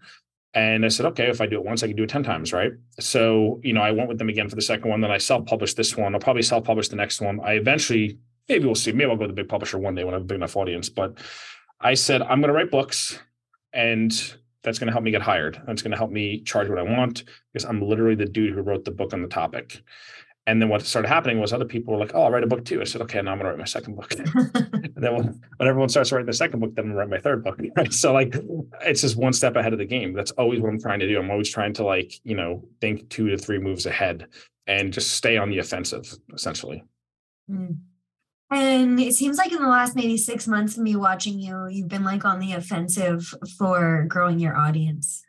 [0.54, 2.52] And I said, okay, if I do it once, I can do it 10 times,
[2.52, 2.72] right?
[2.98, 5.00] So, you know, I went with them again for the second one.
[5.00, 6.14] Then I self published this one.
[6.14, 7.40] I'll probably self publish the next one.
[7.40, 8.92] I eventually, maybe we'll see.
[8.92, 10.56] Maybe I'll go to the big publisher one day when I have a big enough
[10.56, 10.88] audience.
[10.88, 11.18] But
[11.80, 13.18] I said, I'm going to write books
[13.72, 14.12] and
[14.62, 15.60] that's going to help me get hired.
[15.66, 18.60] That's going to help me charge what I want because I'm literally the dude who
[18.60, 19.82] wrote the book on the topic.
[20.46, 22.64] And then what started happening was other people were like, "Oh, I'll write a book
[22.64, 25.68] too." I said, "Okay, now I'm gonna write my second book." and then when, when,
[25.68, 27.60] everyone starts writing the second book, then I'm gonna write my third book.
[27.76, 27.92] Right?
[27.92, 28.34] So like,
[28.80, 30.14] it's just one step ahead of the game.
[30.14, 31.18] That's always what I'm trying to do.
[31.18, 34.26] I'm always trying to like, you know, think two to three moves ahead
[34.66, 36.82] and just stay on the offensive, essentially.
[37.48, 37.78] Mm.
[38.50, 41.88] And it seems like in the last maybe six months of me watching you, you've
[41.88, 45.24] been like on the offensive for growing your audience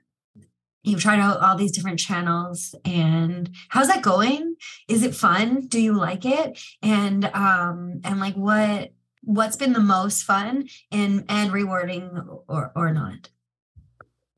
[0.83, 4.55] you've tried out all these different channels and how's that going
[4.87, 8.91] is it fun do you like it and um and like what
[9.23, 12.09] what's been the most fun and and rewarding
[12.47, 13.29] or or not?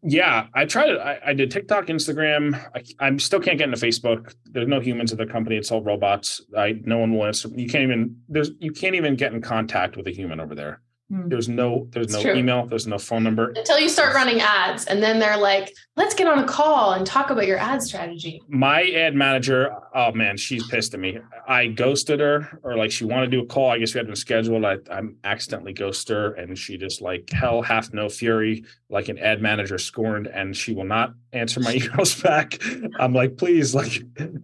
[0.08, 1.00] Yeah, I tried it.
[1.00, 2.54] I, I did TikTok, Instagram.
[2.76, 4.36] I, I still can't get into Facebook.
[4.46, 5.56] There's no humans at the company.
[5.56, 6.42] It's all robots.
[6.56, 7.50] I no one will answer.
[7.50, 10.82] You can't even there's you can't even get in contact with a human over there.
[11.12, 11.30] Mm.
[11.30, 12.34] There's no there's it's no true.
[12.34, 13.50] email, there's no phone number.
[13.50, 17.06] Until you start running ads and then they're like, "Let's get on a call and
[17.06, 21.20] talk about your ad strategy." My ad manager, oh man, she's pissed at me.
[21.48, 23.70] I ghosted her or like she wanted to do a call.
[23.70, 24.66] I guess we had been scheduled.
[24.66, 29.20] I I accidentally ghosted her and she just like hell hath no fury like an
[29.20, 32.60] ad manager scorned and she will not answer my emails back.
[33.00, 33.96] I'm like, "Please like,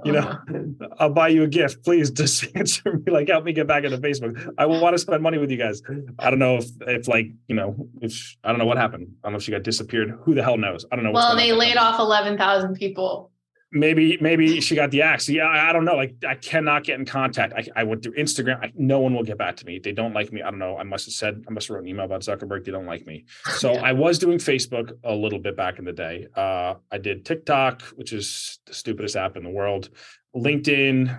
[0.05, 0.87] you know, uh-huh.
[0.99, 1.83] I'll buy you a gift.
[1.83, 4.53] Please just answer me like help me get back into Facebook.
[4.57, 5.81] I want to spend money with you guys."
[6.19, 9.07] I don't know if if like you know if I don't know what happened.
[9.23, 10.17] I don't know if she got disappeared.
[10.23, 10.85] Who the hell knows?
[10.91, 11.11] I don't know.
[11.11, 13.30] Well, they laid off eleven thousand people.
[13.73, 15.29] Maybe maybe she got the axe.
[15.29, 15.95] Yeah, I, don't know.
[15.95, 17.53] Like I cannot get in contact.
[17.53, 18.61] I, I went through Instagram.
[18.61, 19.79] I, no one will get back to me.
[19.79, 20.41] They don't like me.
[20.41, 20.77] I don't know.
[20.77, 22.65] I must have said I must have wrote an email about Zuckerberg.
[22.65, 23.25] They don't like me.
[23.55, 23.81] So yeah.
[23.81, 26.27] I was doing Facebook a little bit back in the day.
[26.35, 29.89] Uh, I did TikTok, which is the stupidest app in the world.
[30.35, 31.17] LinkedIn,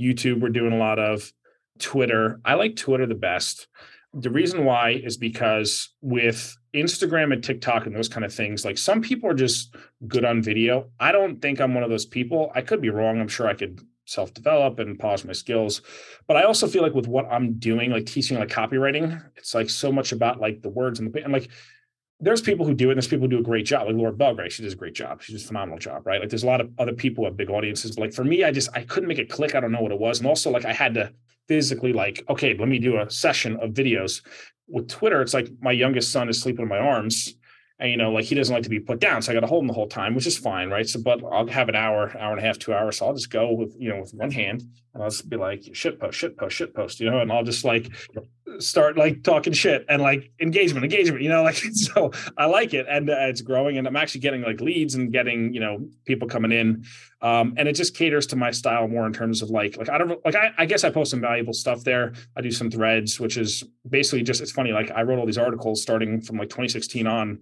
[0.00, 0.40] YouTube.
[0.40, 1.32] We're doing a lot of
[1.78, 2.40] Twitter.
[2.44, 3.68] I like Twitter the best
[4.18, 8.78] the reason why is because with Instagram and TikTok and those kind of things, like
[8.78, 9.76] some people are just
[10.08, 10.88] good on video.
[10.98, 12.50] I don't think I'm one of those people.
[12.54, 13.20] I could be wrong.
[13.20, 15.82] I'm sure I could self develop and polish my skills.
[16.26, 19.68] But I also feel like with what I'm doing, like teaching like copywriting, it's like
[19.68, 21.50] so much about like the words and the and like
[22.18, 24.10] there's people who do it and there's people who do a great job like Laura
[24.10, 26.46] Belgray she does a great job she does a phenomenal job right like there's a
[26.46, 28.84] lot of other people who have big audiences but like for me I just I
[28.84, 30.94] couldn't make it click I don't know what it was and also like I had
[30.94, 31.12] to
[31.48, 34.22] physically like, okay, let me do a session of videos.
[34.68, 37.35] With Twitter, it's like my youngest son is sleeping in my arms.
[37.78, 39.20] And you know, like he doesn't like to be put down.
[39.20, 40.88] So I got to hold him the whole time, which is fine, right?
[40.88, 42.98] So, but I'll have an hour, hour and a half, two hours.
[42.98, 44.62] So I'll just go with, you know, with one hand
[44.94, 47.44] and I'll just be like, shit post, shit post, shit post, you know, and I'll
[47.44, 47.90] just like
[48.60, 52.86] start like talking shit and like engagement, engagement, you know, like so I like it
[52.88, 56.28] and uh, it's growing and I'm actually getting like leads and getting, you know, people
[56.28, 56.82] coming in.
[57.20, 59.98] Um, and it just caters to my style more in terms of like, like I
[59.98, 62.14] don't like, I, I guess I post some valuable stuff there.
[62.38, 64.72] I do some threads, which is basically just, it's funny.
[64.72, 67.40] Like I wrote all these articles starting from like 2016 on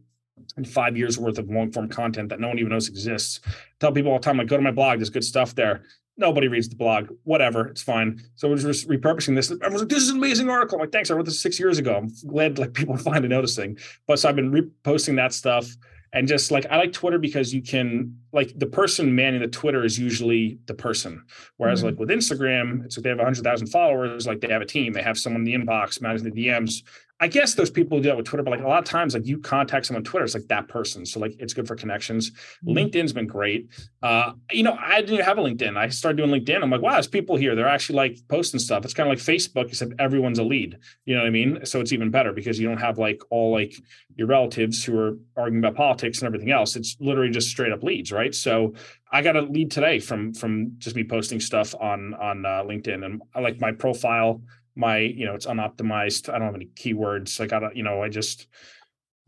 [0.56, 3.40] and five years worth of long form content that no one even knows exists.
[3.80, 5.84] Tell people all the time, like, go to my blog, there's good stuff there
[6.16, 8.22] nobody reads the blog, whatever, it's fine.
[8.36, 9.50] So we're just repurposing this.
[9.50, 10.76] Everyone's like, this is an amazing article.
[10.76, 11.10] I'm like, thanks.
[11.10, 11.96] I wrote this six years ago.
[11.96, 13.78] I'm glad like people are finally noticing.
[14.06, 15.68] But so I've been reposting that stuff.
[16.12, 19.84] And just like I like Twitter because you can like the person manning the Twitter
[19.84, 21.24] is usually the person.
[21.56, 21.90] Whereas mm-hmm.
[21.90, 24.92] like with Instagram, it's like they have hundred thousand followers, like they have a team,
[24.92, 26.82] they have someone in the inbox managing the DMs.
[27.20, 29.24] I guess those people do that with Twitter, but like a lot of times, like
[29.24, 31.06] you contact someone on Twitter, it's like that person.
[31.06, 32.32] So like it's good for connections.
[32.32, 32.76] Mm-hmm.
[32.76, 33.68] LinkedIn's been great.
[34.02, 35.76] Uh, you know, I didn't have a LinkedIn.
[35.76, 36.60] I started doing LinkedIn.
[36.62, 37.54] I'm like, wow, there's people here.
[37.54, 38.84] They're actually like posting stuff.
[38.84, 40.76] It's kind of like Facebook, except everyone's a lead.
[41.04, 41.64] You know what I mean?
[41.64, 43.74] So it's even better because you don't have like all like
[44.16, 46.76] your relatives who are arguing about politics and everything else.
[46.76, 48.23] It's literally just straight up leads, right?
[48.32, 48.74] So
[49.10, 53.04] I got a lead today from from just me posting stuff on on uh, LinkedIn,
[53.04, 54.40] and I like my profile
[54.76, 56.28] my you know it's unoptimized.
[56.28, 57.40] I don't have any keywords.
[57.40, 58.48] I don't you know i just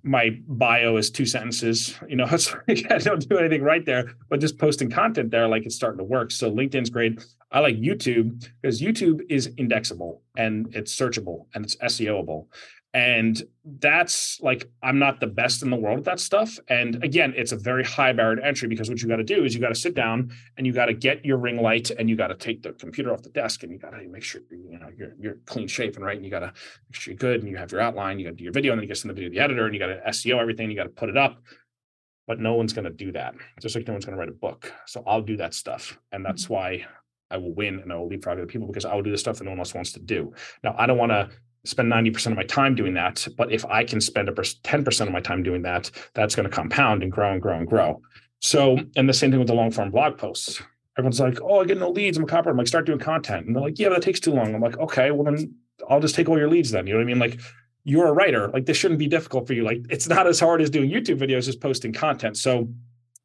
[0.03, 4.15] my bio is two sentences you know it's like i don't do anything right there
[4.29, 6.31] but just posting content there like it's starting to work.
[6.31, 7.25] So linkedin's great.
[7.53, 12.47] I like youtube because youtube is indexable and it's searchable and it's seoable
[12.97, 13.43] and
[13.79, 16.59] that's like i'm not the best in the world at that stuff.
[16.69, 19.45] And again it's a very high barrier to entry because what you got to do
[19.45, 22.09] is you got to sit down and you got to get your ring light and
[22.09, 24.41] you got to take the computer off the desk and you got to make sure
[24.51, 26.53] you know you're, you're clean shaven right and you got to
[26.89, 28.73] make sure you're good and you have your outline you got to do your video
[28.73, 30.41] and then you get to the video to the editor and you got to seo
[30.41, 31.37] everything you got to put it up.
[32.27, 33.37] But no one's going to do that.
[33.61, 34.73] Just like no one's going to write a book.
[34.87, 35.97] So i'll do that stuff.
[36.11, 36.55] And that's mm-hmm.
[36.55, 36.87] why
[37.31, 39.39] I will win and I will leapfrog other people because I will do the stuff
[39.39, 40.33] that no one else wants to do.
[40.63, 41.29] Now, I don't want to
[41.67, 43.27] spend 90% of my time doing that.
[43.37, 46.55] But if I can spend a 10% of my time doing that, that's going to
[46.55, 48.01] compound and grow and grow and grow.
[48.41, 50.63] So, and the same thing with the long form blog posts.
[50.99, 52.17] Everyone's like, oh, I get no leads.
[52.17, 52.51] I'm a copywriter.
[52.51, 53.47] I'm like, start doing content.
[53.47, 54.55] And they're like, yeah, that takes too long.
[54.55, 55.55] I'm like, okay, well, then
[55.91, 56.87] I'll just take all your leads then.
[56.87, 57.19] You know what I mean?
[57.19, 57.41] Like,
[57.85, 58.49] you're a writer.
[58.49, 59.63] Like, this shouldn't be difficult for you.
[59.63, 62.37] Like, it's not as hard as doing YouTube videos as posting content.
[62.37, 62.69] So,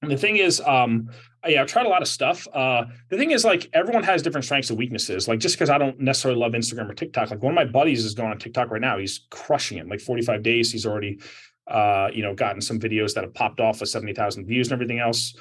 [0.10, 1.10] the thing is, um,
[1.48, 2.48] yeah, I've tried a lot of stuff.
[2.54, 5.28] Uh, the thing is, like, everyone has different strengths and weaknesses.
[5.28, 8.04] Like, just because I don't necessarily love Instagram or TikTok, like one of my buddies
[8.04, 8.98] is going on TikTok right now.
[8.98, 9.88] He's crushing it.
[9.88, 11.20] Like 45 days, he's already,
[11.68, 15.00] uh, you know, gotten some videos that have popped off with 70,000 views and everything
[15.00, 15.36] else.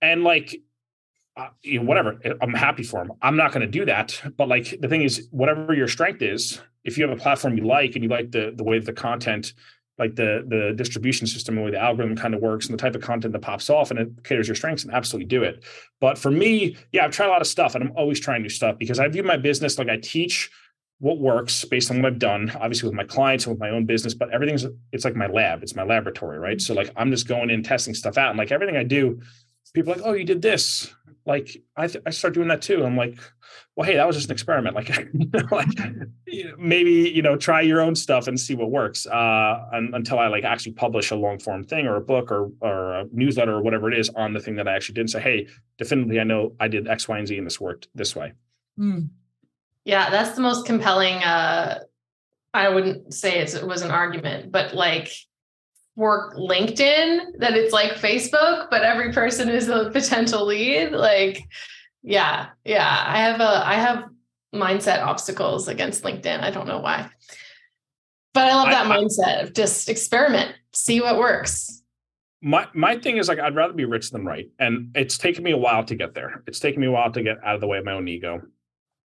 [0.00, 0.56] And like,
[1.36, 3.12] uh, you know, whatever, I'm happy for him.
[3.20, 4.20] I'm not going to do that.
[4.36, 7.64] But like, the thing is, whatever your strength is, if you have a platform you
[7.64, 9.54] like and you like the the way the content
[9.98, 12.82] like the the distribution system and the way the algorithm kind of works and the
[12.82, 15.62] type of content that pops off and it caters your strengths and absolutely do it.
[16.00, 18.48] But for me, yeah, I've tried a lot of stuff and I'm always trying new
[18.48, 20.50] stuff because I view my business like I teach
[20.98, 23.84] what works based on what I've done, obviously with my clients and with my own
[23.84, 26.56] business, but everything's it's like my lab, it's my laboratory, right?
[26.56, 26.60] Mm-hmm.
[26.60, 29.20] So like I'm just going in testing stuff out and like everything I do,
[29.72, 30.92] people like, oh, you did this.
[31.26, 32.84] Like I th- I start doing that too.
[32.84, 33.18] I'm like,
[33.76, 34.76] well, hey, that was just an experiment.
[34.84, 35.68] Like, like
[36.58, 39.06] maybe you know, try your own stuff and see what works.
[39.06, 42.50] Uh, and, until I like actually publish a long form thing or a book or
[42.60, 45.00] or a newsletter or whatever it is on the thing that I actually did.
[45.02, 45.48] And say, hey,
[45.78, 48.32] definitively, I know I did X, Y, and Z, and this worked this way.
[48.78, 49.08] Mm.
[49.84, 51.22] Yeah, that's the most compelling.
[51.22, 51.80] Uh,
[52.52, 55.10] I wouldn't say it was an argument, but like
[55.96, 60.92] work LinkedIn that it's like Facebook, but every person is a potential lead.
[60.92, 61.48] Like,
[62.02, 63.04] yeah, yeah.
[63.06, 64.04] I have a I have
[64.54, 66.40] mindset obstacles against LinkedIn.
[66.40, 67.10] I don't know why.
[68.32, 71.82] But I love that I, mindset of just experiment, see what works.
[72.42, 74.50] My my thing is like I'd rather be rich than right.
[74.58, 76.42] And it's taken me a while to get there.
[76.46, 78.42] It's taken me a while to get out of the way of my own ego.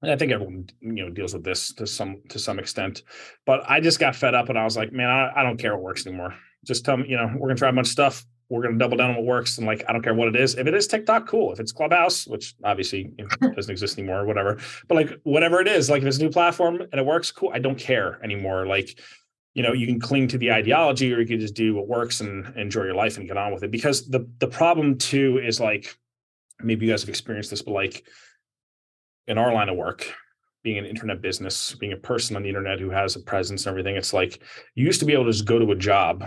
[0.02, 3.02] And I think everyone you know deals with this to some to some extent.
[3.44, 5.74] But I just got fed up and I was like, man, I, I don't care
[5.74, 6.34] what works anymore.
[6.66, 8.24] Just tell me, you know, we're gonna try a bunch of stuff.
[8.48, 9.58] We're gonna double down on what works.
[9.58, 10.56] And like, I don't care what it is.
[10.56, 11.52] If it is TikTok, cool.
[11.52, 14.58] If it's Clubhouse, which obviously you know, doesn't exist anymore, or whatever.
[14.88, 17.50] But like whatever it is, like if it's a new platform and it works, cool.
[17.52, 18.66] I don't care anymore.
[18.66, 18.98] Like,
[19.54, 22.20] you know, you can cling to the ideology or you can just do what works
[22.20, 23.70] and enjoy your life and get on with it.
[23.70, 25.96] Because the the problem too is like
[26.60, 28.06] maybe you guys have experienced this, but like
[29.26, 30.12] in our line of work,
[30.62, 33.72] being an internet business, being a person on the internet who has a presence and
[33.72, 34.42] everything, it's like
[34.74, 36.24] you used to be able to just go to a job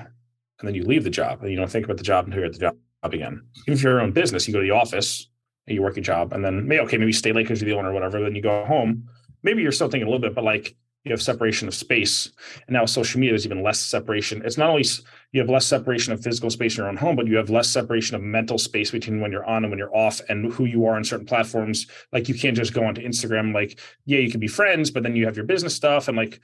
[0.59, 2.47] and then you leave the job and you don't think about the job until you're
[2.47, 3.41] at the job again.
[3.61, 5.29] Even if you're your own business, you go to the office
[5.67, 7.77] and you work your job and then maybe okay, maybe stay late because you're the
[7.77, 8.21] owner or whatever.
[8.21, 9.09] Then you go home.
[9.43, 12.31] Maybe you're still thinking a little bit, but like you have separation of space.
[12.67, 14.41] And now with social media, there's even less separation.
[14.43, 14.83] It's not only
[15.31, 17.69] you have less separation of physical space in your own home, but you have less
[17.69, 20.85] separation of mental space between when you're on and when you're off and who you
[20.85, 21.87] are on certain platforms.
[22.11, 25.15] Like you can't just go onto Instagram, like, yeah, you can be friends, but then
[25.15, 26.41] you have your business stuff and like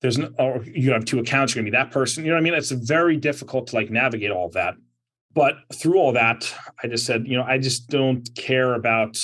[0.00, 2.24] there's no or you have two accounts, you're gonna be that person.
[2.24, 2.54] You know what I mean?
[2.54, 4.74] It's very difficult to like navigate all of that.
[5.34, 9.18] But through all that, I just said, you know, I just don't care about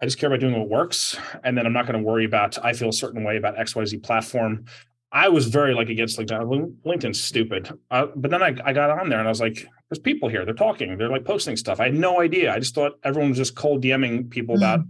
[0.00, 1.16] I just care about doing what works.
[1.42, 4.02] And then I'm not going to worry about, I feel a certain way about XYZ
[4.02, 4.64] platform.
[5.10, 7.70] I was very like against like LinkedIn's stupid.
[7.90, 10.44] Uh, but then I, I got on there and I was like, there's people here.
[10.44, 10.96] They're talking.
[10.98, 11.80] They're like posting stuff.
[11.80, 12.54] I had no idea.
[12.54, 14.58] I just thought everyone was just cold DMing people mm.
[14.58, 14.80] about,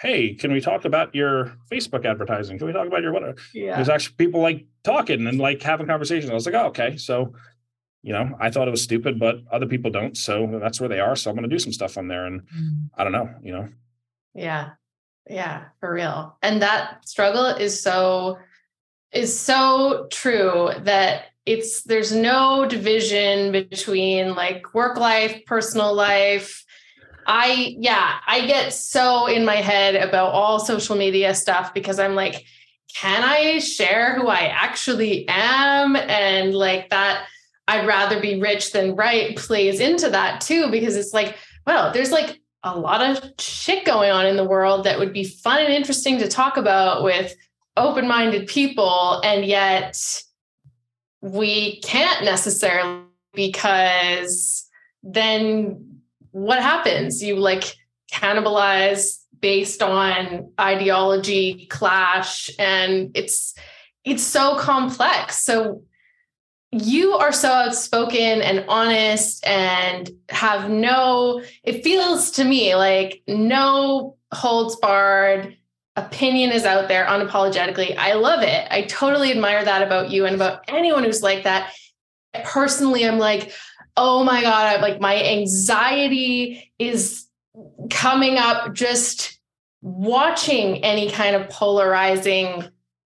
[0.00, 2.58] hey, can we talk about your Facebook advertising?
[2.58, 3.36] Can we talk about your whatever?
[3.52, 3.76] Yeah.
[3.76, 6.30] There's actually people like talking and like having conversations.
[6.30, 6.96] I was like, oh, okay.
[6.96, 7.34] So,
[8.02, 10.16] you know, I thought it was stupid, but other people don't.
[10.16, 11.16] So that's where they are.
[11.16, 12.24] So I'm going to do some stuff on there.
[12.24, 12.88] And mm.
[12.96, 13.68] I don't know, you know.
[14.34, 14.70] Yeah.
[15.28, 16.36] Yeah, for real.
[16.42, 18.38] And that struggle is so
[19.12, 26.64] is so true that it's there's no division between like work life, personal life.
[27.32, 32.16] I yeah, I get so in my head about all social media stuff because I'm
[32.16, 32.44] like
[32.96, 35.94] can I share who I actually am?
[35.94, 37.26] And like that
[37.68, 41.36] I'd rather be rich than right plays into that too because it's like
[41.68, 45.22] well, there's like a lot of shit going on in the world that would be
[45.22, 47.32] fun and interesting to talk about with
[47.76, 49.96] open-minded people and yet
[51.20, 54.68] we can't necessarily because
[55.04, 55.89] then
[56.32, 57.22] what happens?
[57.22, 57.76] You like
[58.12, 63.54] cannibalize based on ideology clash and it's
[64.04, 65.38] it's so complex.
[65.38, 65.82] So
[66.72, 74.16] you are so outspoken and honest and have no it feels to me like no
[74.32, 75.56] holds barred
[75.96, 77.96] opinion is out there unapologetically.
[77.98, 78.66] I love it.
[78.70, 81.72] I totally admire that about you and about anyone who's like that.
[82.44, 83.52] Personally i'm like
[83.96, 87.26] oh my god i'm like my anxiety is
[87.90, 89.38] coming up just
[89.82, 92.64] watching any kind of polarizing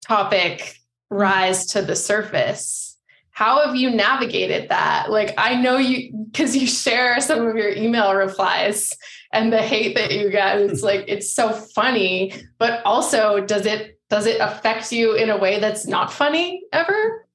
[0.05, 2.97] topic rise to the surface.
[3.31, 5.09] How have you navigated that?
[5.09, 8.95] Like i know you because you share some of your email replies
[9.31, 13.99] and the hate that you get it's like it's so funny but also does it
[14.09, 17.27] does it affect you in a way that's not funny ever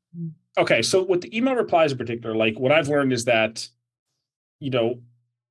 [0.58, 3.68] okay so with the email replies in particular like what i've learned is that
[4.60, 5.00] you know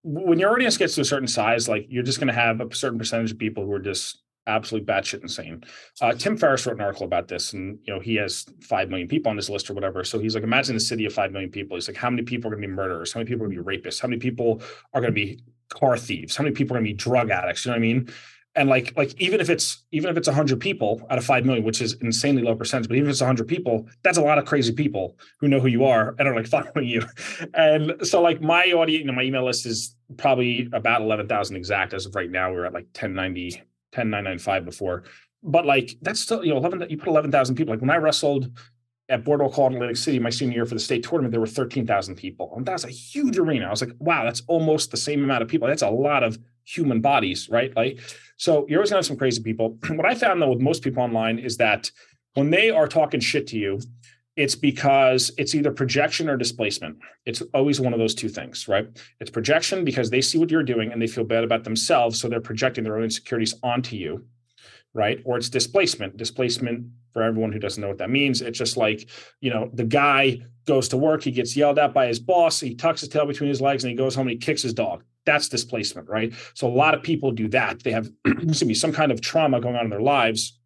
[0.04, 2.74] when your audience gets to a certain size like you're just going to have a
[2.76, 5.64] certain percentage of people who are just absolutely batshit insane.
[6.02, 9.08] Uh, Tim Ferriss wrote an article about this, and you know he has five million
[9.08, 10.04] people on his list or whatever.
[10.04, 11.76] So he's like, imagine a city of five million people.
[11.76, 13.14] He's like, how many people are going to be murderers?
[13.14, 14.02] How many people are going to be rapists?
[14.02, 14.62] How many people
[14.94, 16.36] are going to be car thieves?
[16.36, 17.66] How many people are going to be drug addicts?
[17.66, 18.10] You know what I mean?
[18.58, 21.64] And like, like even if it's even if it's hundred people out of five million,
[21.64, 24.46] which is insanely low percentage, but even if it's hundred people, that's a lot of
[24.46, 27.04] crazy people who know who you are and are like following you.
[27.54, 31.56] And so, like my audience, you know, my email list is probably about eleven thousand
[31.56, 32.52] exact as of right now.
[32.52, 35.04] We're at like ten ninety 10995 before.
[35.44, 36.86] but like that's still you know eleven.
[36.90, 37.74] You put eleven thousand people.
[37.74, 38.52] Like when I wrestled
[39.10, 41.48] at Boardwalk Hall in Atlantic City my senior year for the state tournament, there were
[41.48, 43.68] thirteen thousand people, and that's a huge arena.
[43.68, 45.68] I was like, wow, that's almost the same amount of people.
[45.68, 47.74] That's a lot of human bodies, right?
[47.76, 48.00] Like,
[48.38, 49.78] so you're always gonna have some crazy people.
[49.90, 51.92] what I found though with most people online is that
[52.36, 53.80] when they are talking shit to you,
[54.36, 57.00] it's because it's either projection or displacement.
[57.26, 58.88] It's always one of those two things, right?
[59.20, 62.22] It's projection because they see what you're doing and they feel bad about themselves.
[62.22, 64.26] So they're projecting their own insecurities onto you,
[64.94, 65.20] right?
[65.26, 66.18] Or it's displacement.
[66.18, 69.10] Displacement, for everyone who doesn't know what that means, it's just like,
[69.42, 72.76] you know, the guy goes to work, he gets yelled at by his boss, he
[72.76, 75.04] tucks his tail between his legs and he goes home and he kicks his dog.
[75.28, 76.34] That's displacement, right?
[76.56, 77.84] So a lot of people do that.
[77.84, 80.58] They have, excuse me, some kind of trauma going on in their lives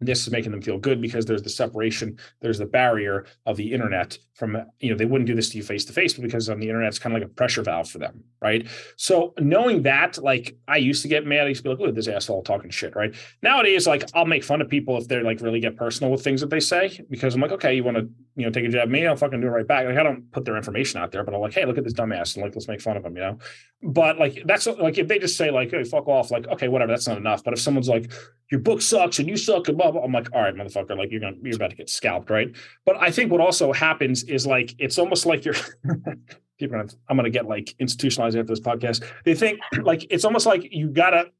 [0.00, 3.72] this is making them feel good because there's the separation there's the barrier of the
[3.72, 6.48] internet from you know they wouldn't do this to you face to face but because
[6.48, 9.82] on the internet it's kind of like a pressure valve for them right so knowing
[9.82, 12.08] that like i used to get mad i used to be like look at this
[12.08, 15.60] asshole talking shit right nowadays like i'll make fun of people if they're like really
[15.60, 18.44] get personal with things that they say because i'm like okay you want to you
[18.44, 19.86] know take a jab me i'll fucking do it right back.
[19.86, 21.92] Like i don't put their information out there but i'm like hey look at this
[21.92, 23.38] dumbass and like let's make fun of him you know?
[23.82, 26.92] But like that's like if they just say like hey fuck off like okay whatever
[26.92, 27.42] that's not enough.
[27.42, 28.12] But if someone's like
[28.50, 31.10] your book sucks and you suck and blah blah i'm like all right motherfucker like
[31.10, 32.54] you're gonna you're about to get scalped right?
[32.84, 35.54] But i think what also happens is like it's almost like you're
[36.58, 39.04] people are, i'm gonna get like institutionalized after this podcast.
[39.24, 41.30] They think like it's almost like you gotta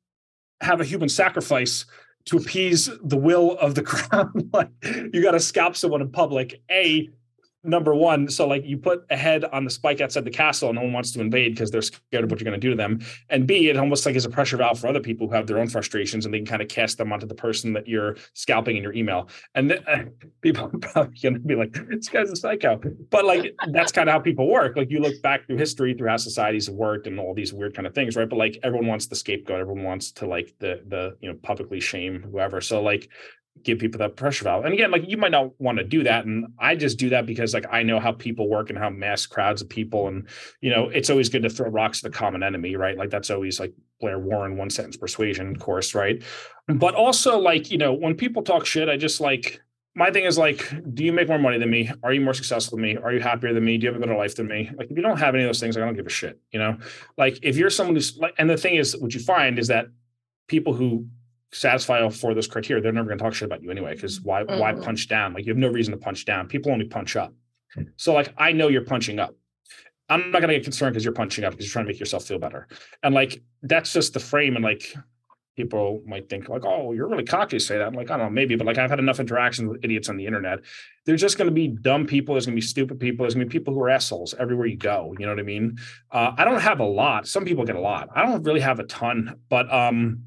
[0.60, 1.86] have a human sacrifice
[2.30, 6.62] to appease the will of the crowd like you gotta scalp someone in public.
[6.70, 7.08] A
[7.62, 10.76] number one, so like you put a head on the spike outside the castle and
[10.76, 12.76] no one wants to invade because they're scared of what you're going to do to
[12.76, 13.00] them.
[13.28, 15.58] And B, it almost like is a pressure valve for other people who have their
[15.58, 18.76] own frustrations and they can kind of cast them onto the person that you're scalping
[18.76, 19.28] in your email.
[19.54, 19.78] And
[20.40, 22.80] people are probably going to be like, this guy's a psycho.
[23.10, 24.76] But like, that's kind of how people work.
[24.76, 27.74] Like you look back through history, through how societies have worked and all these weird
[27.74, 28.28] kind of things, right?
[28.28, 29.60] But like everyone wants the scapegoat.
[29.60, 32.60] Everyone wants to like the, the, you know, publicly shame whoever.
[32.60, 33.10] So like
[33.62, 34.64] give people that pressure valve.
[34.64, 36.24] And again, like you might not want to do that.
[36.24, 39.26] And I just do that because like I know how people work and how mass
[39.26, 40.08] crowds of people.
[40.08, 40.26] And,
[40.60, 42.96] you know, it's always good to throw rocks at the common enemy, right?
[42.96, 46.20] Like that's always like Blair Warren one sentence persuasion course, right?
[46.20, 46.78] Mm-hmm.
[46.78, 49.60] But also like, you know, when people talk shit, I just like
[49.94, 51.90] my thing is like, do you make more money than me?
[52.04, 52.96] Are you more successful than me?
[52.96, 53.76] Are you happier than me?
[53.76, 54.70] Do you have a better life than me?
[54.76, 56.38] Like, if you don't have any of those things, like, I don't give a shit.
[56.52, 56.78] You know,
[57.18, 59.86] like if you're someone who's like, and the thing is, what you find is that
[60.46, 61.06] people who
[61.52, 63.94] satisfy all four of those criteria, they're never going to talk shit about you anyway.
[63.94, 64.58] Because why mm-hmm.
[64.58, 65.34] why punch down?
[65.34, 66.48] Like you have no reason to punch down.
[66.48, 67.34] People only punch up.
[67.96, 69.34] So like I know you're punching up.
[70.08, 72.00] I'm not going to get concerned because you're punching up because you're trying to make
[72.00, 72.66] yourself feel better.
[73.02, 74.56] And like that's just the frame.
[74.56, 74.92] And like
[75.56, 77.86] people might think like, oh, you're really cocky to say that.
[77.86, 80.16] I'm like, I don't know, maybe, but like I've had enough interactions with idiots on
[80.16, 80.60] the internet.
[81.06, 82.34] There's just going to be dumb people.
[82.34, 83.24] There's going to be stupid people.
[83.24, 85.14] There's going to be people who are assholes everywhere you go.
[85.18, 85.78] You know what I mean?
[86.10, 87.28] Uh, I don't have a lot.
[87.28, 88.08] Some people get a lot.
[88.14, 90.24] I don't really have a ton, but um,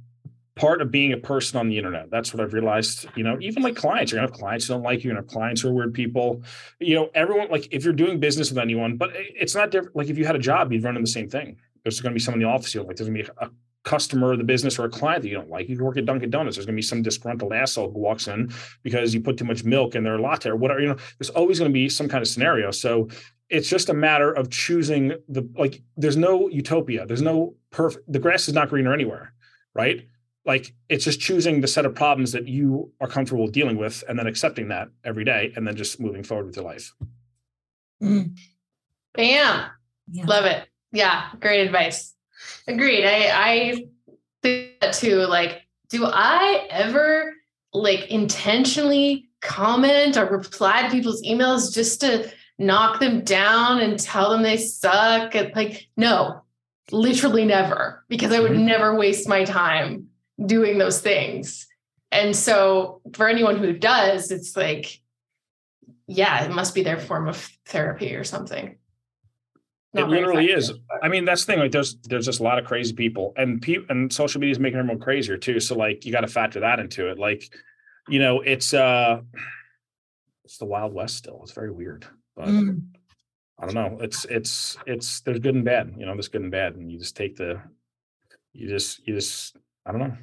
[0.55, 2.11] part of being a person on the internet.
[2.11, 3.07] That's what I've realized.
[3.15, 5.25] You know, even like clients, you're gonna have clients who don't like you, you're gonna
[5.25, 6.43] have clients who are weird people.
[6.79, 9.95] You know, everyone like if you're doing business with anyone, but it's not different.
[9.95, 11.57] Like if you had a job, you'd run in the same thing.
[11.83, 12.97] There's gonna be someone in the office you like.
[12.97, 13.49] There's gonna be a
[13.83, 15.67] customer of the business or a client that you don't like.
[15.67, 16.55] You can work at Dunkin' Donuts.
[16.55, 18.51] There's gonna be some disgruntled asshole who walks in
[18.83, 20.79] because you put too much milk in their latte or whatever.
[20.79, 22.71] You know, there's always gonna be some kind of scenario.
[22.71, 23.09] So
[23.49, 27.05] it's just a matter of choosing the like there's no utopia.
[27.05, 29.33] There's no perfect the grass is not greener anywhere,
[29.73, 30.07] right?
[30.45, 34.19] Like it's just choosing the set of problems that you are comfortable dealing with and
[34.19, 36.93] then accepting that every day and then just moving forward with your life.
[38.01, 38.37] Mm.
[39.13, 39.65] bam
[40.11, 40.25] yeah.
[40.25, 40.67] love it.
[40.91, 42.13] Yeah great advice.
[42.67, 43.05] Agreed.
[43.05, 43.85] I i
[44.41, 47.33] think that too like do i ever
[47.73, 52.29] like intentionally comment or reply to people's emails just to
[52.59, 55.35] knock them down and tell them they suck?
[55.35, 56.41] And like no.
[56.91, 58.65] Literally never because i would mm-hmm.
[58.65, 60.09] never waste my time
[60.43, 61.67] doing those things.
[62.11, 64.99] And so for anyone who does, it's like,
[66.07, 68.77] yeah, it must be their form of therapy or something.
[69.93, 70.73] Not it literally is.
[71.03, 71.59] I mean, that's the thing.
[71.59, 74.59] Like, there's there's just a lot of crazy people, and people and social media is
[74.59, 75.59] making everyone crazier too.
[75.59, 77.19] So, like, you got to factor that into it.
[77.19, 77.53] Like,
[78.09, 79.21] you know, it's uh,
[80.43, 81.39] it's the Wild West still.
[81.43, 82.81] It's very weird, but mm.
[83.59, 83.99] I don't know.
[84.01, 85.93] It's it's it's there's good and bad.
[85.95, 87.61] You know, there's good and bad, and you just take the,
[88.51, 89.55] you just you just
[89.86, 90.17] I don't know.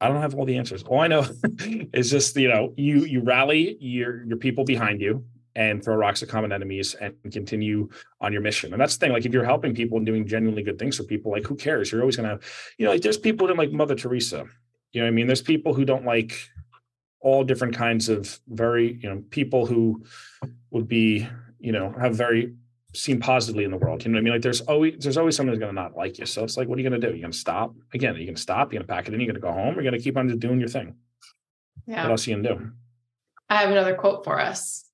[0.00, 0.82] I don't have all the answers.
[0.82, 1.26] All I know
[1.92, 5.24] is just you know you you rally your your people behind you
[5.56, 7.88] and throw rocks at common enemies and continue
[8.20, 8.74] on your mission.
[8.74, 9.12] And that's the thing.
[9.12, 11.90] Like if you're helping people and doing genuinely good things for people, like who cares?
[11.90, 12.38] You're always gonna,
[12.76, 14.44] you know, like there's people don't like Mother Teresa.
[14.92, 15.26] You know I mean?
[15.26, 16.38] There's people who don't like
[17.20, 20.04] all different kinds of very, you know, people who
[20.70, 21.26] would be,
[21.58, 22.54] you know, have very
[22.96, 24.04] seem positively in the world.
[24.04, 24.32] You know what I mean?
[24.34, 26.26] Like there's always there's always someone who's going to not like you.
[26.26, 27.12] So it's like, what are you going to do?
[27.14, 28.16] You're going to stop again.
[28.16, 28.72] You're to stop?
[28.72, 29.20] You're going to pack it in.
[29.20, 29.74] You're going to go home.
[29.74, 30.94] You're going to keep on just doing your thing.
[31.86, 32.02] Yeah.
[32.02, 32.70] What else are you gonna do?
[33.48, 34.84] I have another quote for us.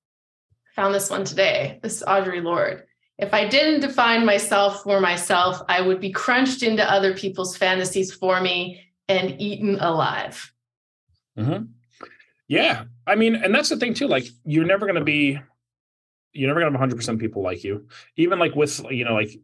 [0.75, 1.79] Found this one today.
[1.81, 2.83] This is Audre Lorde.
[3.17, 8.13] If I didn't define myself for myself, I would be crunched into other people's fantasies
[8.13, 10.51] for me and eaten alive.
[11.37, 11.65] Mm-hmm.
[12.47, 12.85] Yeah.
[13.07, 14.07] I mean, and that's the thing too.
[14.07, 15.39] Like, you're never going to be,
[16.33, 17.87] you're never going to have 100% people like you.
[18.17, 19.39] Even like with, you know, like,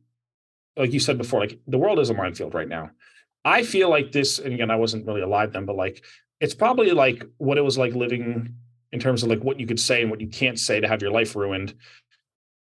[0.75, 2.91] like you said before, like the world is a minefield right now.
[3.45, 6.03] I feel like this, and again, I wasn't really alive then, but like,
[6.39, 8.55] it's probably like what it was like living
[8.91, 11.01] in terms of like what you could say and what you can't say to have
[11.01, 11.73] your life ruined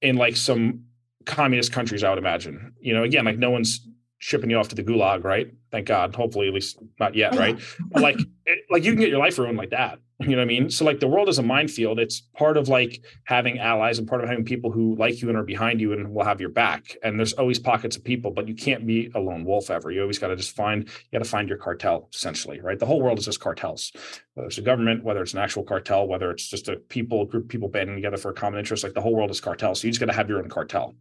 [0.02, 0.86] in like some
[1.26, 2.74] communist countries, I would imagine.
[2.80, 3.88] You know, again, like no one's
[4.20, 5.52] shipping you off to the gulag, right?
[5.72, 6.16] Thank God.
[6.16, 7.60] Hopefully, at least not yet, right?
[7.92, 10.00] But like, it, like you can get your life ruined like that.
[10.24, 10.70] You know what I mean?
[10.70, 12.00] So like, the world is a minefield.
[12.00, 15.38] It's part of like having allies and part of having people who like you and
[15.38, 16.96] are behind you and will have your back.
[17.04, 19.92] And there's always pockets of people, but you can't be a lone wolf ever.
[19.92, 20.84] You always got to just find.
[20.84, 22.80] You got to find your cartel, essentially, right?
[22.80, 23.92] The whole world is just cartels.
[24.34, 27.50] Whether it's a government, whether it's an actual cartel, whether it's just a people group,
[27.50, 28.84] people banding together for a common interest.
[28.84, 29.76] Like the whole world is cartel.
[29.76, 30.96] So you just got to have your own cartel.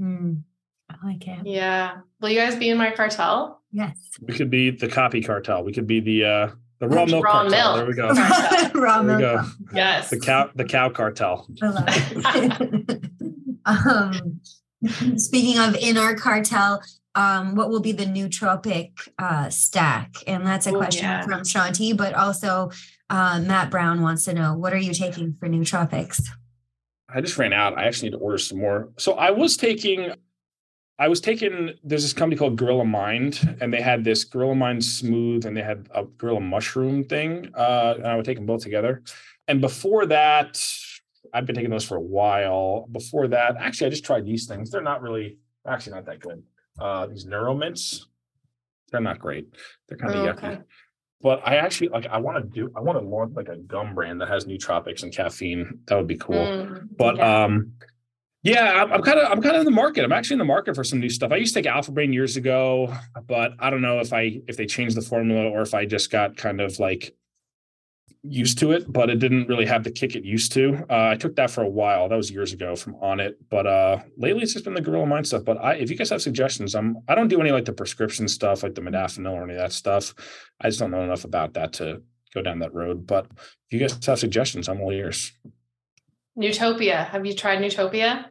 [0.00, 0.42] Mm.
[0.90, 1.46] I like it.
[1.46, 1.98] Yeah.
[2.20, 3.62] Will you guys be in my cartel?
[3.72, 3.96] Yes.
[4.20, 5.64] We could be the copy cartel.
[5.64, 7.76] We could be the uh the raw milk raw cartel.
[7.76, 7.96] Milk.
[7.96, 8.78] There we go.
[8.80, 9.46] raw there milk.
[9.58, 9.74] We go.
[9.74, 10.10] Yes.
[10.10, 11.48] The cow the cow cartel.
[11.62, 13.04] I love it.
[13.66, 14.40] um
[15.16, 16.82] speaking of in our cartel,
[17.14, 20.16] um, what will be the nootropic uh, stack?
[20.26, 21.22] And that's a Ooh, question yeah.
[21.22, 22.70] from Chanti, but also
[23.08, 26.22] uh, Matt Brown wants to know what are you taking for nootropics?
[27.08, 27.78] I just ran out.
[27.78, 28.90] I actually need to order some more.
[28.98, 30.12] So I was taking,
[30.98, 31.72] I was taking.
[31.84, 35.62] There's this company called Gorilla Mind, and they had this Gorilla Mind Smooth, and they
[35.62, 37.50] had a Gorilla Mushroom thing.
[37.54, 39.02] Uh, and I would take them both together.
[39.46, 40.62] And before that,
[41.34, 42.88] I've been taking those for a while.
[42.90, 44.70] Before that, actually, I just tried these things.
[44.70, 46.42] They're not really, actually, not that good.
[46.78, 48.04] Uh, these Neuromints,
[48.90, 49.48] they're not great.
[49.88, 50.54] They're kind of oh, yucky.
[50.54, 50.62] Okay
[51.22, 53.94] but I actually like I want to do I want to launch like a gum
[53.94, 55.80] brand that has nootropics and caffeine.
[55.86, 56.36] That would be cool.
[56.36, 57.44] Mm, but yeah.
[57.44, 57.72] um
[58.46, 60.04] yeah, I'm kind of I'm kind of in the market.
[60.04, 61.32] I'm actually in the market for some new stuff.
[61.32, 62.94] I used to take Alpha Brain years ago,
[63.26, 66.12] but I don't know if I if they changed the formula or if I just
[66.12, 67.16] got kind of like
[68.22, 70.84] used to it, but it didn't really have the kick it used to.
[70.88, 72.08] Uh, I took that for a while.
[72.08, 75.06] That was years ago from on it, but uh, lately it's just been the Gorilla
[75.06, 75.44] Mind stuff.
[75.44, 78.28] But I, if you guys have suggestions, I'm I don't do any like the prescription
[78.28, 80.14] stuff, like the modafinil or any of that stuff.
[80.60, 82.00] I just don't know enough about that to
[82.32, 83.08] go down that road.
[83.08, 85.32] But if you guys have suggestions, I'm all ears.
[86.38, 87.08] Nootopia.
[87.08, 88.26] Have you tried Nootopia?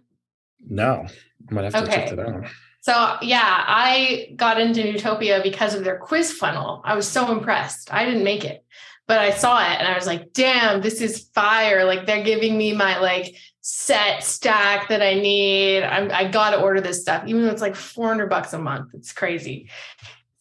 [0.70, 1.06] No,
[1.50, 1.92] I might have to okay.
[1.92, 2.46] check it out.
[2.82, 6.82] So yeah, I got into Nootopia because of their quiz funnel.
[6.86, 7.92] I was so impressed.
[7.92, 8.66] I didn't make it
[9.08, 11.86] but I saw it and I was like, damn, this is fire.
[11.86, 15.84] Like they're giving me my like set stack that I need.
[15.84, 18.94] I'm, I got to order this stuff, even though it's like 400 bucks a month.
[18.94, 19.70] It's crazy.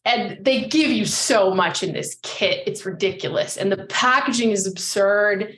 [0.07, 2.63] And they give you so much in this kit.
[2.67, 3.57] It's ridiculous.
[3.57, 5.57] And the packaging is absurd.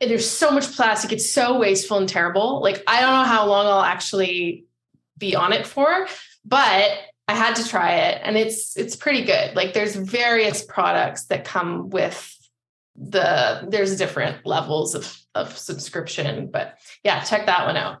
[0.00, 1.12] And there's so much plastic.
[1.12, 2.60] It's so wasteful and terrible.
[2.60, 4.66] Like, I don't know how long I'll actually
[5.18, 6.06] be on it for,
[6.44, 6.90] but
[7.26, 9.56] I had to try it and it's it's pretty good.
[9.56, 12.30] Like there's various products that come with
[12.96, 17.98] the there's different levels of of subscription, but yeah, check that one out.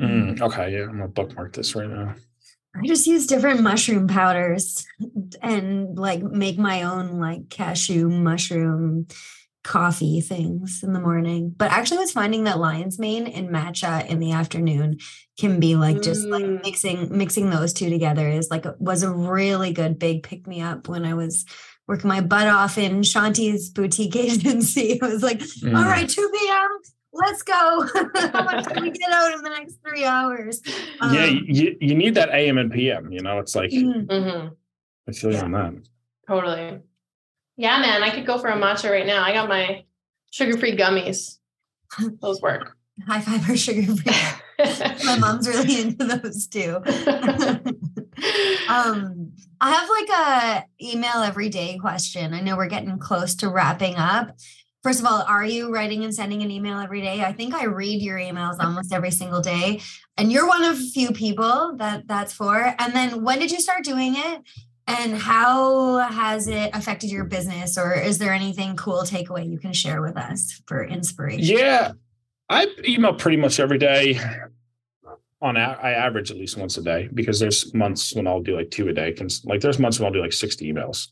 [0.00, 2.14] Mm, okay, yeah, I'm gonna bookmark this right now.
[2.74, 4.86] I just use different mushroom powders
[5.42, 9.06] and like make my own like cashew mushroom
[9.66, 11.52] coffee things in the morning.
[11.54, 14.98] But actually was finding that lion's mane and matcha in the afternoon
[15.38, 16.30] can be like just mm.
[16.30, 20.62] like mixing mixing those two together is like was a really good big pick me
[20.62, 21.44] up when I was
[21.88, 24.92] working my butt off in Chanti's boutique agency.
[24.92, 25.76] It was like, mm.
[25.76, 26.78] all right, 2 p.m.
[27.12, 27.86] Let's go.
[28.32, 30.60] How much can we get out in the next three hours?
[31.00, 33.10] Um, yeah, you, you need that AM and PM.
[33.10, 34.48] You know, it's like mm-hmm.
[35.08, 35.44] I feel you yeah.
[35.44, 35.74] on that.
[36.28, 36.80] Totally.
[37.56, 39.24] Yeah, man, I could go for a matcha right now.
[39.24, 39.84] I got my
[40.30, 41.38] sugar-free gummies.
[42.20, 42.76] Those work.
[43.06, 44.12] High fiber sugar-free.
[45.04, 46.76] my mom's really into those too.
[48.68, 52.34] um, I have like a email every day question.
[52.34, 54.36] I know we're getting close to wrapping up.
[54.82, 57.24] First of all, are you writing and sending an email every day?
[57.24, 59.80] I think I read your emails almost every single day,
[60.16, 62.74] and you're one of a few people that that's for.
[62.78, 64.42] And then, when did you start doing it?
[64.88, 69.72] And how has it affected your business, or is there anything cool takeaway you can
[69.72, 71.56] share with us for inspiration?
[71.58, 71.92] Yeah,
[72.48, 74.20] I email pretty much every day.
[75.42, 78.70] On I average at least once a day because there's months when I'll do like
[78.70, 79.14] two a day.
[79.44, 81.08] Like there's months when I'll do like 60 emails.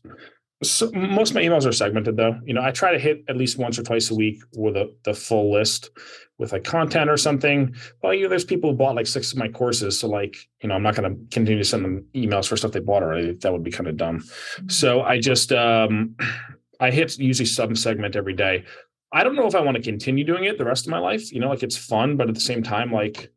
[0.69, 2.39] So most of my emails are segmented though.
[2.45, 4.93] You know, I try to hit at least once or twice a week with a,
[5.03, 5.89] the full list
[6.37, 7.73] with like content or something.
[8.01, 9.99] Well, you know, there's people who bought like six of my courses.
[9.99, 12.71] So like, you know, I'm not going to continue to send them emails for stuff
[12.71, 13.33] they bought already.
[13.33, 14.19] That would be kind of dumb.
[14.19, 14.69] Mm-hmm.
[14.69, 16.33] So I just, um, I,
[16.87, 18.65] I hit usually some segment every day.
[19.13, 21.31] I don't know if I want to continue doing it the rest of my life.
[21.31, 23.31] You know, like it's fun, but at the same time, like,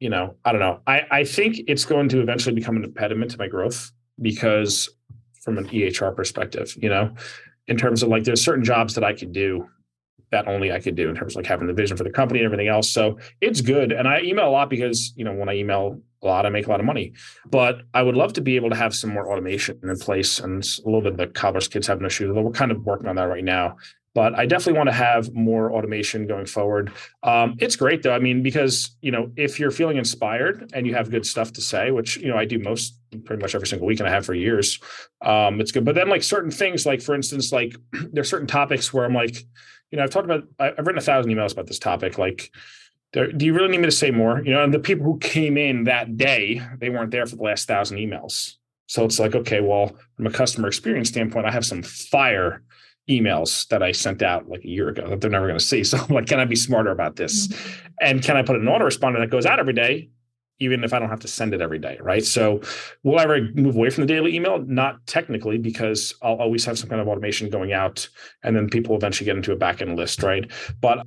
[0.00, 0.80] you know, I don't know.
[0.88, 4.88] I, I think it's going to eventually become an impediment to my growth because
[5.42, 7.14] from an EHR perspective, you know,
[7.66, 9.68] in terms of like there's certain jobs that I could do
[10.32, 12.40] that only I could do in terms of like having the vision for the company
[12.40, 12.90] and everything else.
[12.90, 13.92] So it's good.
[13.92, 16.66] And I email a lot because, you know, when I email a lot, I make
[16.66, 17.12] a lot of money.
[17.50, 20.64] But I would love to be able to have some more automation in place and
[20.64, 22.30] a little bit of the cobbler's kids have no shoes.
[22.30, 23.76] Although we're kind of working on that right now.
[24.14, 26.92] But I definitely want to have more automation going forward.
[27.22, 28.12] Um, it's great though.
[28.12, 31.60] I mean, because you know, if you're feeling inspired and you have good stuff to
[31.62, 34.26] say, which you know I do most pretty much every single week and I have
[34.26, 34.78] for years,
[35.22, 35.84] um, it's good.
[35.84, 37.74] But then like certain things, like for instance, like
[38.12, 39.36] there's certain topics where I'm like,
[39.90, 42.18] you know, I've talked about, I've written a thousand emails about this topic.
[42.18, 42.50] Like,
[43.12, 44.42] do you really need me to say more?
[44.42, 47.42] You know, and the people who came in that day, they weren't there for the
[47.42, 48.54] last thousand emails.
[48.86, 52.62] So it's like, okay, well, from a customer experience standpoint, I have some fire
[53.08, 55.84] emails that I sent out like a year ago that they're never going to see.
[55.92, 57.48] So I'm like, can I be smarter about this?
[57.48, 57.80] Mm-hmm.
[58.00, 60.10] And can I put an autoresponder that goes out every day
[60.62, 62.24] even if I don't have to send it every day, right?
[62.24, 62.60] So
[63.02, 64.64] will I ever move away from the daily email?
[64.64, 68.08] Not technically, because I'll always have some kind of automation going out,
[68.44, 70.48] and then people eventually get into a backend list, right?
[70.80, 71.04] But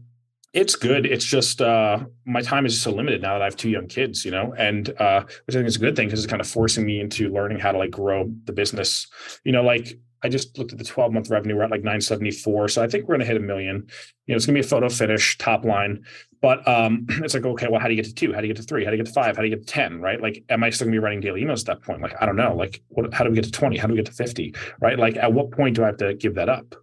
[0.54, 1.06] it's good.
[1.06, 4.26] It's just uh, my time is so limited now that I have two young kids,
[4.26, 6.48] you know, and uh, which I think is a good thing because it's kind of
[6.48, 9.08] forcing me into learning how to like grow the business.
[9.44, 11.56] You know, like I just looked at the 12 month revenue.
[11.56, 12.70] We're at like 974.
[12.70, 13.88] So I think we're going to hit a million.
[14.26, 16.04] You know, it's going to be a photo finish top line.
[16.42, 18.34] But um, it's like, okay, well, how do you get to two?
[18.34, 18.84] How do you get to three?
[18.84, 19.36] How do you get to five?
[19.36, 20.02] How do you get to 10?
[20.02, 20.22] Right.
[20.22, 22.02] Like, am I still gonna be writing daily emails at that point?
[22.02, 22.56] Like, I don't know.
[22.56, 23.78] Like, what, how do we get to 20?
[23.78, 24.56] How do we get to 50?
[24.80, 24.98] Right.
[24.98, 26.76] Like, at what point do I have to give that up?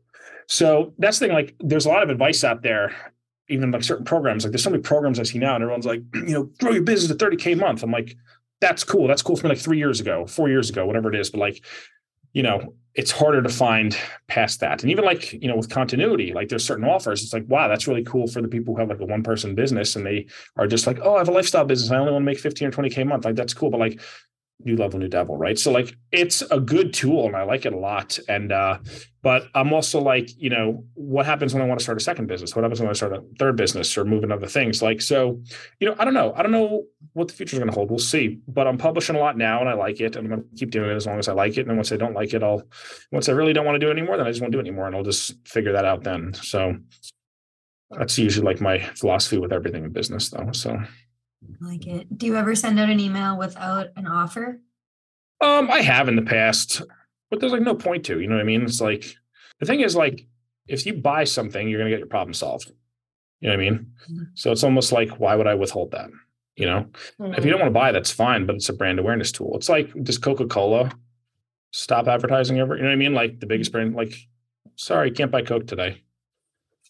[0.48, 1.34] So that's the thing.
[1.34, 2.94] Like, there's a lot of advice out there,
[3.48, 4.44] even like certain programs.
[4.44, 6.82] Like, there's so many programs I see now, and everyone's like, you know, grow your
[6.82, 7.82] business to 30K a month.
[7.82, 8.16] I'm like,
[8.62, 9.08] that's cool.
[9.08, 11.30] That's cool for me like three years ago, four years ago, whatever it is.
[11.30, 11.64] But like,
[12.32, 14.82] you know, it's harder to find past that.
[14.82, 17.22] And even like, you know, with continuity, like there's certain offers.
[17.22, 19.54] It's like, wow, that's really cool for the people who have like a one person
[19.54, 20.26] business and they
[20.56, 21.90] are just like, oh, I have a lifestyle business.
[21.90, 23.24] I only want to make 15 or 20K a month.
[23.24, 23.70] Like that's cool.
[23.70, 24.00] But like
[24.64, 25.58] new level, new devil, right?
[25.58, 28.18] So like it's a good tool and I like it a lot.
[28.28, 28.78] And uh,
[29.22, 32.26] but I'm also like, you know, what happens when I want to start a second
[32.26, 32.56] business?
[32.56, 34.82] What happens when I start a third business or move into other things?
[34.82, 35.40] Like, so,
[35.78, 36.32] you know, I don't know.
[36.34, 37.90] I don't know what the future is going to hold.
[37.90, 38.40] We'll see.
[38.48, 40.16] But I'm publishing a lot now and I like it.
[40.16, 41.60] And I'm going to keep doing it as long as I like it.
[41.60, 42.64] And then once I don't like it, I'll
[43.12, 44.66] once I really don't want to do it anymore, then I just won't do it
[44.66, 44.86] anymore.
[44.86, 46.34] And I'll just figure that out then.
[46.34, 46.76] So
[47.90, 50.50] that's usually like my philosophy with everything in business though.
[50.52, 50.78] So
[51.42, 52.16] I like it.
[52.16, 54.60] Do you ever send out an email without an offer?
[55.40, 56.82] Um, I have in the past,
[57.30, 58.62] but there's like no point to, you know what I mean?
[58.62, 59.16] It's like
[59.58, 60.26] the thing is like
[60.68, 62.70] if you buy something, you're gonna get your problem solved.
[63.40, 63.92] You know what I mean?
[64.10, 64.22] Mm-hmm.
[64.34, 66.10] So it's almost like why would I withhold that?
[66.56, 66.86] You know,
[67.20, 67.34] mm-hmm.
[67.34, 69.56] if you don't want to buy, that's fine, but it's a brand awareness tool.
[69.56, 70.92] It's like does Coca-Cola
[71.72, 72.76] stop advertising ever?
[72.76, 73.14] You know what I mean?
[73.14, 74.14] Like the biggest brand, like,
[74.76, 76.02] sorry, can't buy Coke today.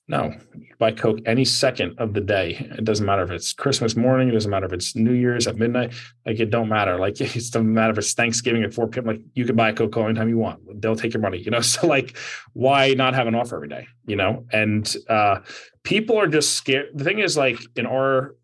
[0.09, 0.35] No,
[0.79, 2.69] buy Coke any second of the day.
[2.77, 4.29] It doesn't matter if it's Christmas morning.
[4.29, 5.95] It doesn't matter if it's New Year's at midnight.
[6.27, 6.99] Like it don't matter.
[6.99, 9.07] Like it doesn't matter if it's Thanksgiving at 4 p.m.
[9.07, 10.83] Like you can buy a Coke anytime you want.
[10.83, 11.61] They'll take your money, you know?
[11.73, 12.19] So like,
[12.53, 14.45] why not have an offer every day, you know?
[14.53, 15.39] And uh,
[15.85, 16.89] people are just scared.
[16.95, 18.35] The thing is like in our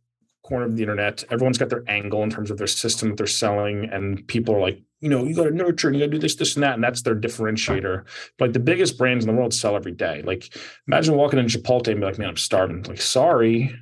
[0.49, 3.27] corner of the internet, everyone's got their angle in terms of their system that they're
[3.27, 3.85] selling.
[3.93, 6.37] And people are like, you know, you got to nurture, you got to do this,
[6.37, 6.75] this, and that.
[6.75, 8.05] And that's their differentiator.
[8.39, 10.23] But like the biggest brands in the world sell every day.
[10.23, 10.55] Like
[10.87, 12.83] imagine walking in Chipotle and be like, man, I'm starving.
[12.85, 13.75] Like, sorry,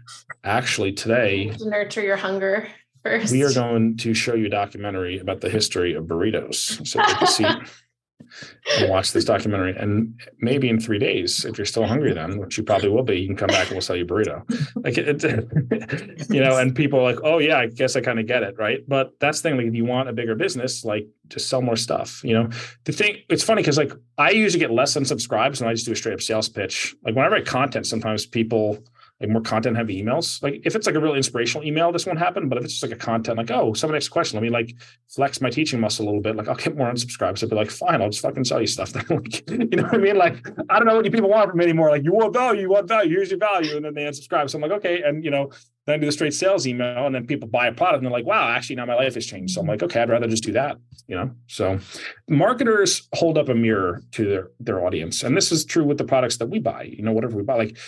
[0.45, 1.51] actually today.
[1.51, 2.69] To nurture your hunger
[3.05, 3.33] first.
[3.33, 6.87] We are going to show you a documentary about the history of burritos.
[6.87, 7.57] So take a seat
[8.79, 9.75] and watch this documentary.
[9.77, 13.21] And maybe in three days, if you're still hungry, then which you probably will be,
[13.21, 14.43] you can come back and we'll sell you burrito.
[14.85, 18.21] Like it, it you know, and people are like, oh yeah, I guess I kind
[18.21, 18.81] of get it, right?
[18.87, 19.59] But that's the thing.
[19.59, 22.23] Like, if you want a bigger business, like just sell more stuff.
[22.23, 22.51] You know,
[22.85, 25.93] the thing it's funny because like I usually get less unsubscribes and I just do
[25.93, 26.95] a straight up sales pitch.
[27.05, 28.85] Like when I write content, sometimes people
[29.21, 30.43] like more content heavy emails.
[30.43, 32.49] Like if it's like a really inspirational email, this won't happen.
[32.49, 34.51] But if it's just like a content, like, oh, someone asks a question, let me
[34.51, 34.75] like
[35.09, 36.37] flex my teaching muscle a little bit.
[36.37, 37.43] Like I'll get more unsubscribes.
[37.43, 38.95] I'll be like, fine, I'll just fucking sell you stuff.
[39.11, 40.17] like, you know what I mean?
[40.17, 41.91] Like, I don't know what you people want from me anymore.
[41.91, 43.77] Like you want value, you want value, here's your value.
[43.77, 44.51] And then they unsubscribe.
[44.51, 45.03] So I'm like, okay.
[45.03, 45.51] And you know,
[45.87, 48.13] then I do the straight sales email and then people buy a product and they're
[48.13, 49.55] like, wow, actually now my life has changed.
[49.55, 51.31] So I'm like, okay, I'd rather just do that, you know?
[51.47, 51.79] So
[52.29, 55.23] marketers hold up a mirror to their, their audience.
[55.23, 57.55] And this is true with the products that we buy, you know, whatever we buy,
[57.55, 57.79] like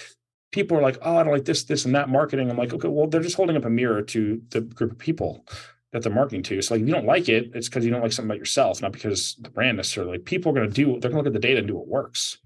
[0.51, 2.51] people are like, oh, I don't like this, this, and that marketing.
[2.51, 5.45] I'm like, okay, well, they're just holding up a mirror to the group of people
[5.93, 6.61] that they're marketing to.
[6.63, 8.83] So like, if you don't like it, it's because you don't like something about yourself,
[8.83, 10.13] not because the brand necessarily.
[10.13, 11.77] Like, people are going to do, they're going to look at the data and do
[11.77, 12.39] what works.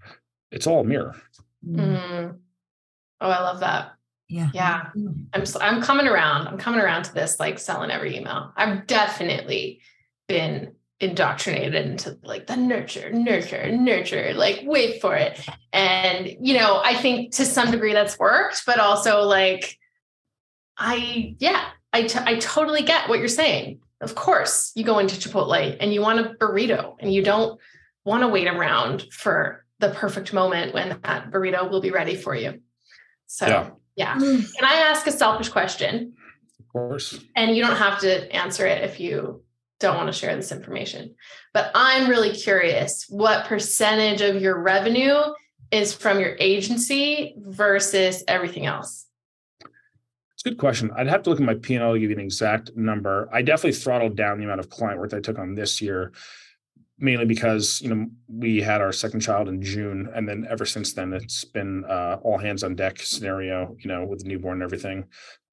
[0.51, 1.15] It's all a mirror.
[1.67, 2.37] Mm.
[3.21, 3.93] Oh, I love that.
[4.29, 4.51] Yeah.
[4.55, 4.89] Yeah.
[5.35, 6.49] I'm, I'm coming around.
[6.49, 8.53] I'm coming around to this, like selling every email.
[8.57, 9.81] I've definitely
[10.27, 10.73] been
[11.03, 15.45] indoctrinated into like the nurture, nurture, nurture, like wait for it.
[15.73, 19.79] And, you know, I think to some degree that's worked, but also like,
[20.79, 23.81] I, yeah, I, t- I totally get what you're saying.
[24.01, 27.61] Of course, you go into Chipotle and you want a burrito and you don't
[28.05, 32.35] want to wait around for the perfect moment when that burrito will be ready for
[32.35, 32.61] you.
[33.27, 33.71] So, yeah.
[33.97, 34.17] yeah.
[34.17, 34.55] Mm.
[34.55, 36.15] Can I ask a selfish question?
[36.61, 37.19] Of course.
[37.35, 39.43] And you don't have to answer it if you
[39.83, 41.15] don't want to share this information.
[41.53, 45.21] But I'm really curious what percentage of your revenue
[45.73, 49.07] is from your agency versus everything else?
[50.35, 50.91] It's a good question.
[50.95, 53.29] I'd have to look at my P&L to give you an exact number.
[53.33, 56.13] I definitely throttled down the amount of client work that I took on this year,
[56.99, 60.11] mainly because, you know, we had our second child in June.
[60.15, 64.05] And then ever since then, it's been uh, all hands on deck scenario, you know,
[64.05, 65.05] with the newborn and everything.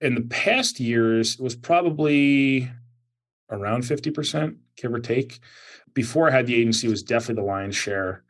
[0.02, 2.70] In the past years, it was probably
[3.52, 5.39] around 50%, give or take.
[5.93, 8.24] Before I had the agency, was definitely the lion's share.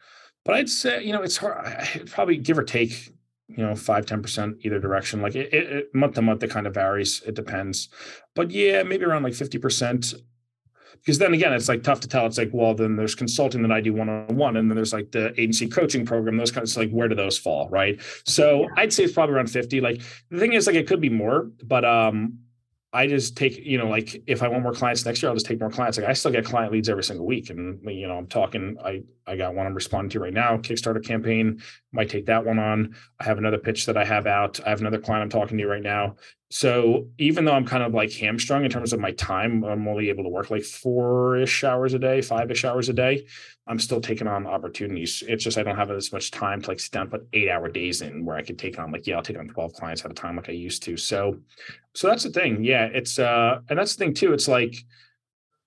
[0.46, 3.14] But I'd say, you know, it's hard, I'd probably give or take,
[3.48, 5.22] you know, five, 10% either direction.
[5.22, 7.22] Like it, it, month to month, it kind of varies.
[7.26, 7.90] It depends.
[8.36, 10.16] But yeah, maybe around like 50%.
[10.94, 12.26] Because then again, it's like tough to tell.
[12.26, 14.92] It's like, well, then there's consulting that I do one on one, and then there's
[14.92, 16.36] like the agency coaching program.
[16.36, 18.02] Those kinds of like, where do those fall, right?
[18.26, 19.80] So I'd say it's probably around fifty.
[19.80, 22.40] Like the thing is, like, it could be more, but um,
[22.92, 25.46] I just take, you know, like if I want more clients next year, I'll just
[25.46, 26.00] take more clients.
[26.00, 27.52] Like I still get client leads every single week.
[27.52, 31.04] And you know, I'm talking, I I got one I'm responding to right now, Kickstarter
[31.04, 31.62] campaign.
[31.92, 32.96] Might take that one on.
[33.20, 34.60] I have another pitch that I have out.
[34.66, 36.16] I have another client I'm talking to right now.
[36.52, 40.10] So even though I'm kind of like hamstrung in terms of my time, I'm only
[40.10, 43.28] able to work like four-ish hours a day, five-ish hours a day.
[43.68, 45.24] I'm still taking on opportunities.
[45.28, 47.70] It's just I don't have as much time to like sit down put eight hour
[47.70, 50.10] days in where I could take on like, yeah, I'll take on 12 clients at
[50.10, 50.98] a time like I used to.
[50.98, 51.38] So
[51.94, 52.64] so that's the thing.
[52.64, 52.86] Yeah.
[52.86, 54.34] It's uh and that's the thing too.
[54.34, 54.76] It's like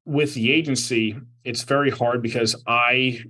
[0.05, 3.20] with the agency, it's very hard because I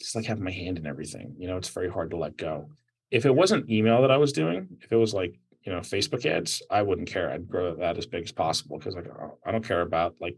[0.00, 1.34] just like have my hand in everything.
[1.38, 2.70] You know, it's very hard to let go.
[3.10, 6.26] If it wasn't email that I was doing, if it was like you know facebook
[6.26, 9.06] ads i wouldn't care i'd grow that as big as possible because like
[9.46, 10.36] i don't care about like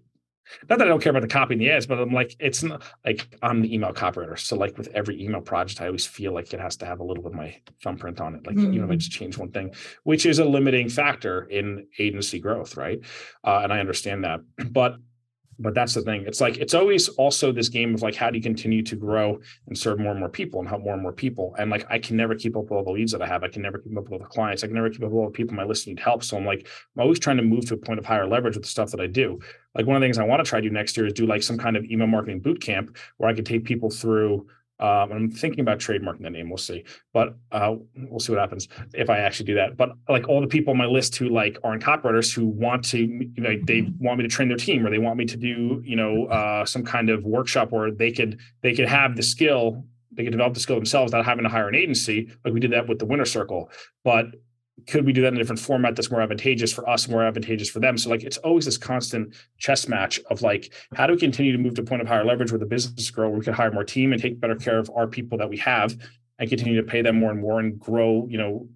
[0.68, 2.62] not that I don't care about the copy and the ads, but I'm like, it's
[2.62, 4.38] not like I'm the email copywriter.
[4.38, 7.04] So like with every email project, I always feel like it has to have a
[7.04, 8.46] little bit of my thumbprint on it.
[8.46, 8.72] Like, mm-hmm.
[8.72, 9.74] you know, I just change one thing,
[10.04, 12.76] which is a limiting factor in agency growth.
[12.76, 13.00] Right.
[13.44, 14.40] Uh, and I understand that.
[14.70, 14.96] But
[15.58, 16.24] but that's the thing.
[16.26, 19.40] It's like it's always also this game of like how do you continue to grow
[19.66, 21.54] and serve more and more people and help more and more people?
[21.58, 23.42] And like i can never keep up with all the leads that i have.
[23.42, 24.62] I can never keep up with all the clients.
[24.62, 26.22] I can never keep up with all the people my list need help.
[26.24, 28.64] So i'm like i'm always trying to move to a point of higher leverage with
[28.64, 29.38] the stuff that i do.
[29.74, 31.26] Like one of the things i want to try to do next year is do
[31.26, 34.46] like some kind of email marketing boot camp where i could take people through
[34.78, 36.50] um, I'm thinking about trademarking the name.
[36.50, 39.76] We'll see, but uh, we'll see what happens if I actually do that.
[39.76, 42.84] But like all the people on my list who like are in copywriters who want
[42.86, 44.04] to, you know, they mm-hmm.
[44.04, 46.64] want me to train their team or they want me to do, you know, uh,
[46.66, 50.52] some kind of workshop where they could they could have the skill, they could develop
[50.52, 52.30] the skill themselves without having to hire an agency.
[52.44, 53.70] Like we did that with the Winner Circle,
[54.04, 54.26] but
[54.86, 57.70] could we do that in a different format that's more advantageous for us, more advantageous
[57.70, 57.96] for them?
[57.96, 61.58] So like it's always this constant chess match of like how do we continue to
[61.58, 63.72] move to a point of higher leverage where the business grow, where we can hire
[63.72, 65.96] more team and take better care of our people that we have
[66.38, 68.68] and continue to pay them more and more and grow, you know,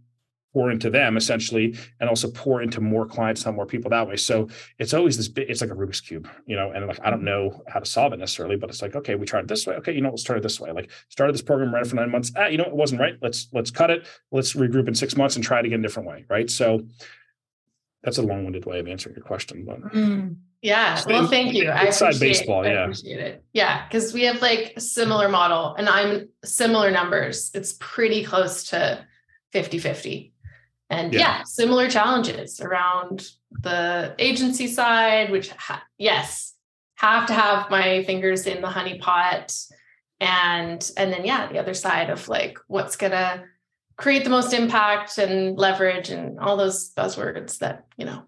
[0.52, 4.16] pour into them essentially and also pour into more clients and more people that way
[4.16, 4.48] so
[4.78, 7.22] it's always this bit it's like a rubik's cube you know and like i don't
[7.22, 9.74] know how to solve it necessarily but it's like okay we tried it this way
[9.74, 12.10] okay you know let's try it this way like started this program right for nine
[12.10, 15.16] months ah you know it wasn't right let's let's cut it let's regroup in six
[15.16, 16.80] months and try it again a different way right so
[18.02, 20.36] that's a long-winded way of answering your question but mm.
[20.62, 21.00] Yeah.
[21.06, 21.70] Well, thank you.
[21.70, 22.66] I inside baseball.
[22.66, 22.72] Yeah.
[22.72, 23.44] I appreciate it.
[23.52, 23.88] Yeah.
[23.88, 27.50] Cause we have like a similar model and I'm similar numbers.
[27.54, 29.06] It's pretty close to
[29.52, 30.32] 50 50.
[30.90, 31.20] And yeah.
[31.20, 36.54] yeah, similar challenges around the agency side, which, ha- yes,
[36.96, 39.56] have to have my fingers in the honey pot.
[40.20, 43.44] And, and then, yeah, the other side of like what's going to
[43.96, 48.24] create the most impact and leverage and all those buzzwords that, you know,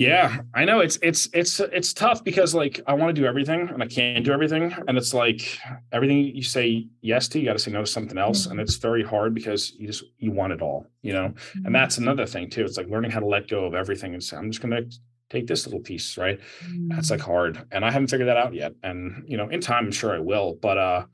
[0.00, 3.68] yeah, I know it's it's it's it's tough because like I want to do everything
[3.68, 5.58] and I can't do everything, and it's like
[5.92, 8.52] everything you say yes to, you got to say no to something else, mm-hmm.
[8.52, 11.28] and it's very hard because you just you want it all, you know.
[11.28, 11.66] Mm-hmm.
[11.66, 12.64] And that's another thing too.
[12.64, 14.80] It's like learning how to let go of everything and say I'm just gonna
[15.28, 16.40] take this little piece, right?
[16.64, 16.88] Mm-hmm.
[16.88, 18.72] That's like hard, and I haven't figured that out yet.
[18.82, 21.04] And you know, in time, I'm sure I will, but uh,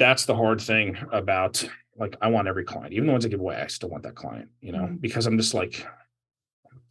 [0.00, 1.64] that's the hard thing about
[1.96, 4.16] like I want every client, even the ones I give away, I still want that
[4.16, 4.96] client, you know, mm-hmm.
[4.96, 5.86] because I'm just like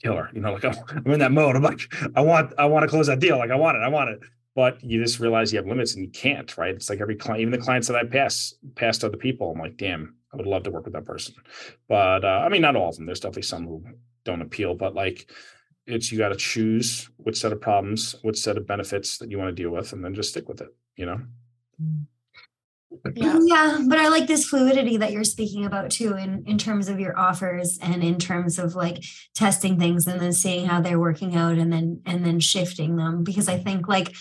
[0.01, 0.29] killer.
[0.33, 1.55] You know, like I'm in that mode.
[1.55, 1.81] I'm like,
[2.15, 3.37] I want, I want to close that deal.
[3.37, 4.19] Like I want it, I want it.
[4.55, 6.75] But you just realize you have limits and you can't, right?
[6.75, 9.51] It's like every client, even the clients that I pass, passed to other people.
[9.51, 11.35] I'm like, damn, I would love to work with that person.
[11.87, 13.05] But uh, I mean, not all of them.
[13.05, 13.83] There's definitely some who
[14.25, 15.29] don't appeal, but like
[15.85, 19.37] it's you got to choose which set of problems, which set of benefits that you
[19.37, 20.69] want to deal with, and then just stick with it.
[20.95, 21.21] You know.
[23.15, 23.39] Yeah.
[23.43, 26.99] yeah but i like this fluidity that you're speaking about too in in terms of
[26.99, 29.03] your offers and in terms of like
[29.35, 33.23] testing things and then seeing how they're working out and then and then shifting them
[33.23, 34.15] because i think like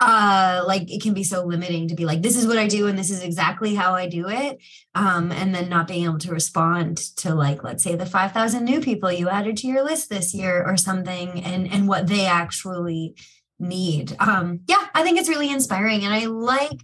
[0.00, 2.86] uh like it can be so limiting to be like this is what i do
[2.86, 4.58] and this is exactly how i do it
[4.94, 8.80] um and then not being able to respond to like let's say the 5000 new
[8.80, 13.16] people you added to your list this year or something and and what they actually
[13.58, 16.78] need um yeah i think it's really inspiring and i like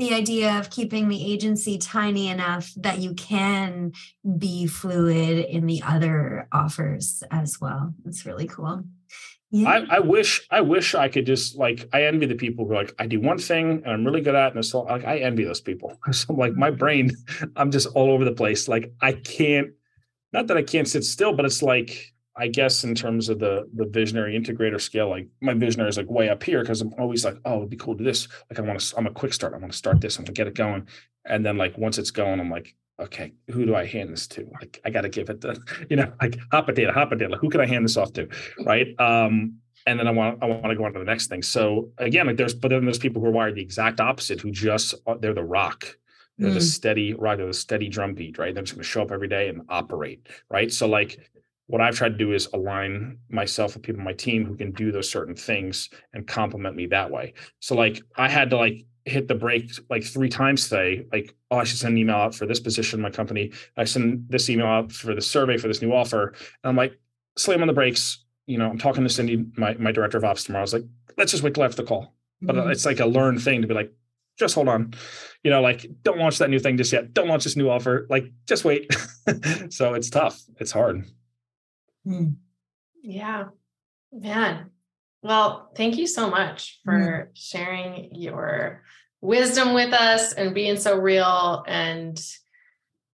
[0.00, 3.92] the idea of keeping the agency tiny enough that you can
[4.38, 8.82] be fluid in the other offers as well it's really cool
[9.52, 9.68] yeah.
[9.68, 12.76] I, I wish I wish I could just like I envy the people who are
[12.76, 15.18] like I do one thing and I'm really good at it and so like I
[15.18, 15.98] envy those people.
[16.12, 17.10] So I'm like my brain,
[17.56, 18.68] I'm just all over the place.
[18.68, 19.70] Like I can't
[20.32, 23.68] not that I can't sit still, but it's like I guess in terms of the
[23.74, 27.24] the visionary integrator scale, like my visionary is like way up here because I'm always
[27.24, 28.28] like, oh, it'd be cool to do this.
[28.48, 29.54] Like I want to, I'm a quick start.
[29.54, 30.18] I want to start this.
[30.18, 30.88] I'm gonna get it going.
[31.26, 34.48] And then like once it's going, I'm like, okay, who do I hand this to?
[34.60, 35.60] Like, I got to give it the,
[35.90, 37.30] you know, like hot potato, hot potato.
[37.30, 38.28] Like, who can I hand this off to?
[38.64, 38.98] Right.
[38.98, 41.42] Um, and then I want I want to go on to the next thing.
[41.42, 44.50] So again, like there's but then there's people who are wired the exact opposite, who
[44.50, 45.96] just they're the rock.
[46.36, 46.54] They're mm.
[46.54, 48.54] the steady rock, they're the steady drum beat, right?
[48.54, 50.70] They're just gonna show up every day and operate, right?
[50.70, 51.30] So like
[51.70, 54.72] what I've tried to do is align myself with people on my team who can
[54.72, 57.34] do those certain things and complement me that way.
[57.60, 61.06] So like I had to like hit the brake like three times today.
[61.12, 63.52] Like, oh, I should send an email out for this position in my company.
[63.76, 66.28] I send this email out for the survey for this new offer.
[66.28, 66.98] And I'm like,
[67.36, 68.24] slam on the brakes.
[68.46, 70.62] You know, I'm talking to Cindy, my, my director of ops tomorrow.
[70.62, 70.84] I was like,
[71.16, 72.14] let's just wait till after the call.
[72.42, 72.70] But mm-hmm.
[72.70, 73.92] it's like a learned thing to be like,
[74.38, 74.94] just hold on.
[75.44, 77.12] You know, like don't launch that new thing just yet.
[77.14, 78.06] Don't launch this new offer.
[78.10, 78.92] Like just wait.
[79.68, 80.42] so it's tough.
[80.58, 81.04] It's hard.
[82.06, 82.36] Mm.
[83.02, 83.44] Yeah.
[84.12, 84.70] Man,
[85.22, 87.28] well, thank you so much for mm.
[87.34, 88.82] sharing your
[89.20, 91.64] wisdom with us and being so real.
[91.66, 92.20] And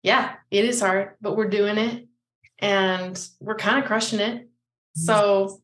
[0.03, 2.07] yeah, it is hard, but we're doing it
[2.59, 4.41] and we're kind of crushing it.
[4.43, 4.47] Mm.
[4.95, 5.61] So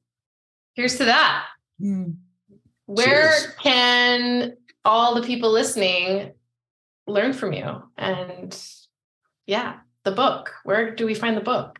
[0.75, 1.45] here's to that.
[1.81, 2.17] Mm.
[2.85, 3.55] Where Cheers.
[3.61, 6.33] can all the people listening
[7.07, 7.83] learn from you?
[7.97, 8.57] And
[9.45, 10.53] yeah, the book.
[10.63, 11.79] Where do we find the book?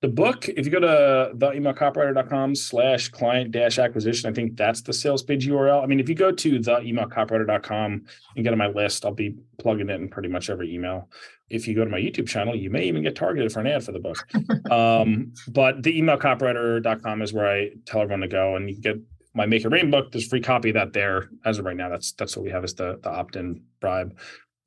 [0.00, 4.82] The book, if you go to the emailcopywriter.com slash client dash acquisition, I think that's
[4.82, 5.82] the sales page URL.
[5.82, 8.04] I mean, if you go to the emailcopywriter.com
[8.36, 11.08] and get on my list, I'll be plugging it in pretty much every email.
[11.50, 13.82] If you go to my YouTube channel, you may even get targeted for an ad
[13.82, 14.18] for the book.
[14.70, 18.96] um, but the emailcopywriter.com is where I tell everyone to go and you can get
[19.34, 20.12] my Make It Rain book.
[20.12, 21.88] There's free copy of that there as of right now.
[21.88, 24.16] That's that's what we have as the, the opt-in bribe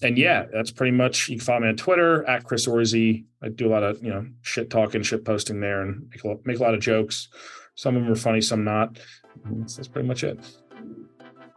[0.01, 1.29] and yeah, that's pretty much.
[1.29, 3.25] You can follow me on Twitter at Chris Orzi.
[3.41, 6.35] I do a lot of you know shit talking, shit posting there, and make a,
[6.45, 7.29] make a lot of jokes.
[7.75, 8.99] Some of them are funny, some not.
[9.45, 10.39] That's, that's pretty much it.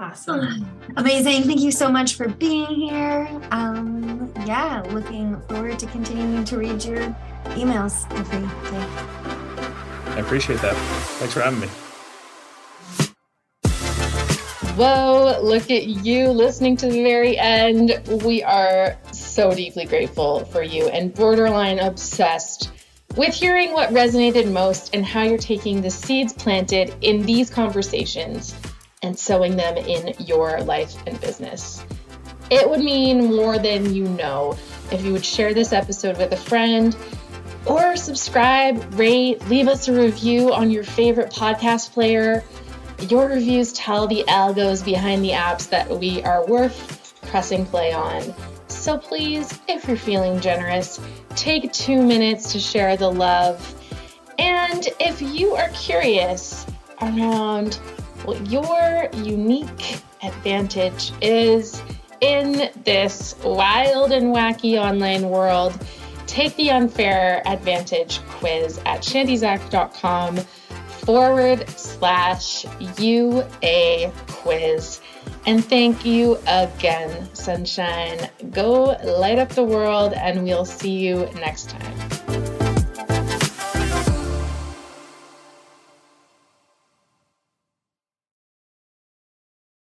[0.00, 0.66] Awesome.
[0.96, 1.44] Amazing.
[1.44, 3.28] Thank you so much for being here.
[3.50, 7.16] Um, yeah, looking forward to continuing to read your
[7.50, 8.40] emails every
[8.70, 10.14] day.
[10.14, 10.74] I appreciate that.
[11.18, 11.68] Thanks for having me.
[14.76, 18.02] Whoa, look at you listening to the very end.
[18.24, 22.72] We are so deeply grateful for you and borderline obsessed
[23.16, 28.52] with hearing what resonated most and how you're taking the seeds planted in these conversations
[29.04, 31.84] and sowing them in your life and business.
[32.50, 34.58] It would mean more than you know
[34.90, 36.96] if you would share this episode with a friend
[37.64, 42.42] or subscribe, rate, leave us a review on your favorite podcast player
[43.00, 48.22] your reviews tell the algos behind the apps that we are worth pressing play on.
[48.68, 51.00] So please, if you're feeling generous,
[51.36, 53.74] take two minutes to share the love.
[54.38, 56.66] And if you are curious
[57.00, 57.74] around
[58.24, 61.82] what your unique advantage is
[62.20, 65.78] in this wild and wacky online world,
[66.26, 70.40] take the unfair advantage quiz at chantizak.com
[71.04, 72.64] forward slash
[72.98, 75.00] UA quiz.
[75.46, 78.30] And thank you again, Sunshine.
[78.50, 82.23] Go light up the world, and we'll see you next time.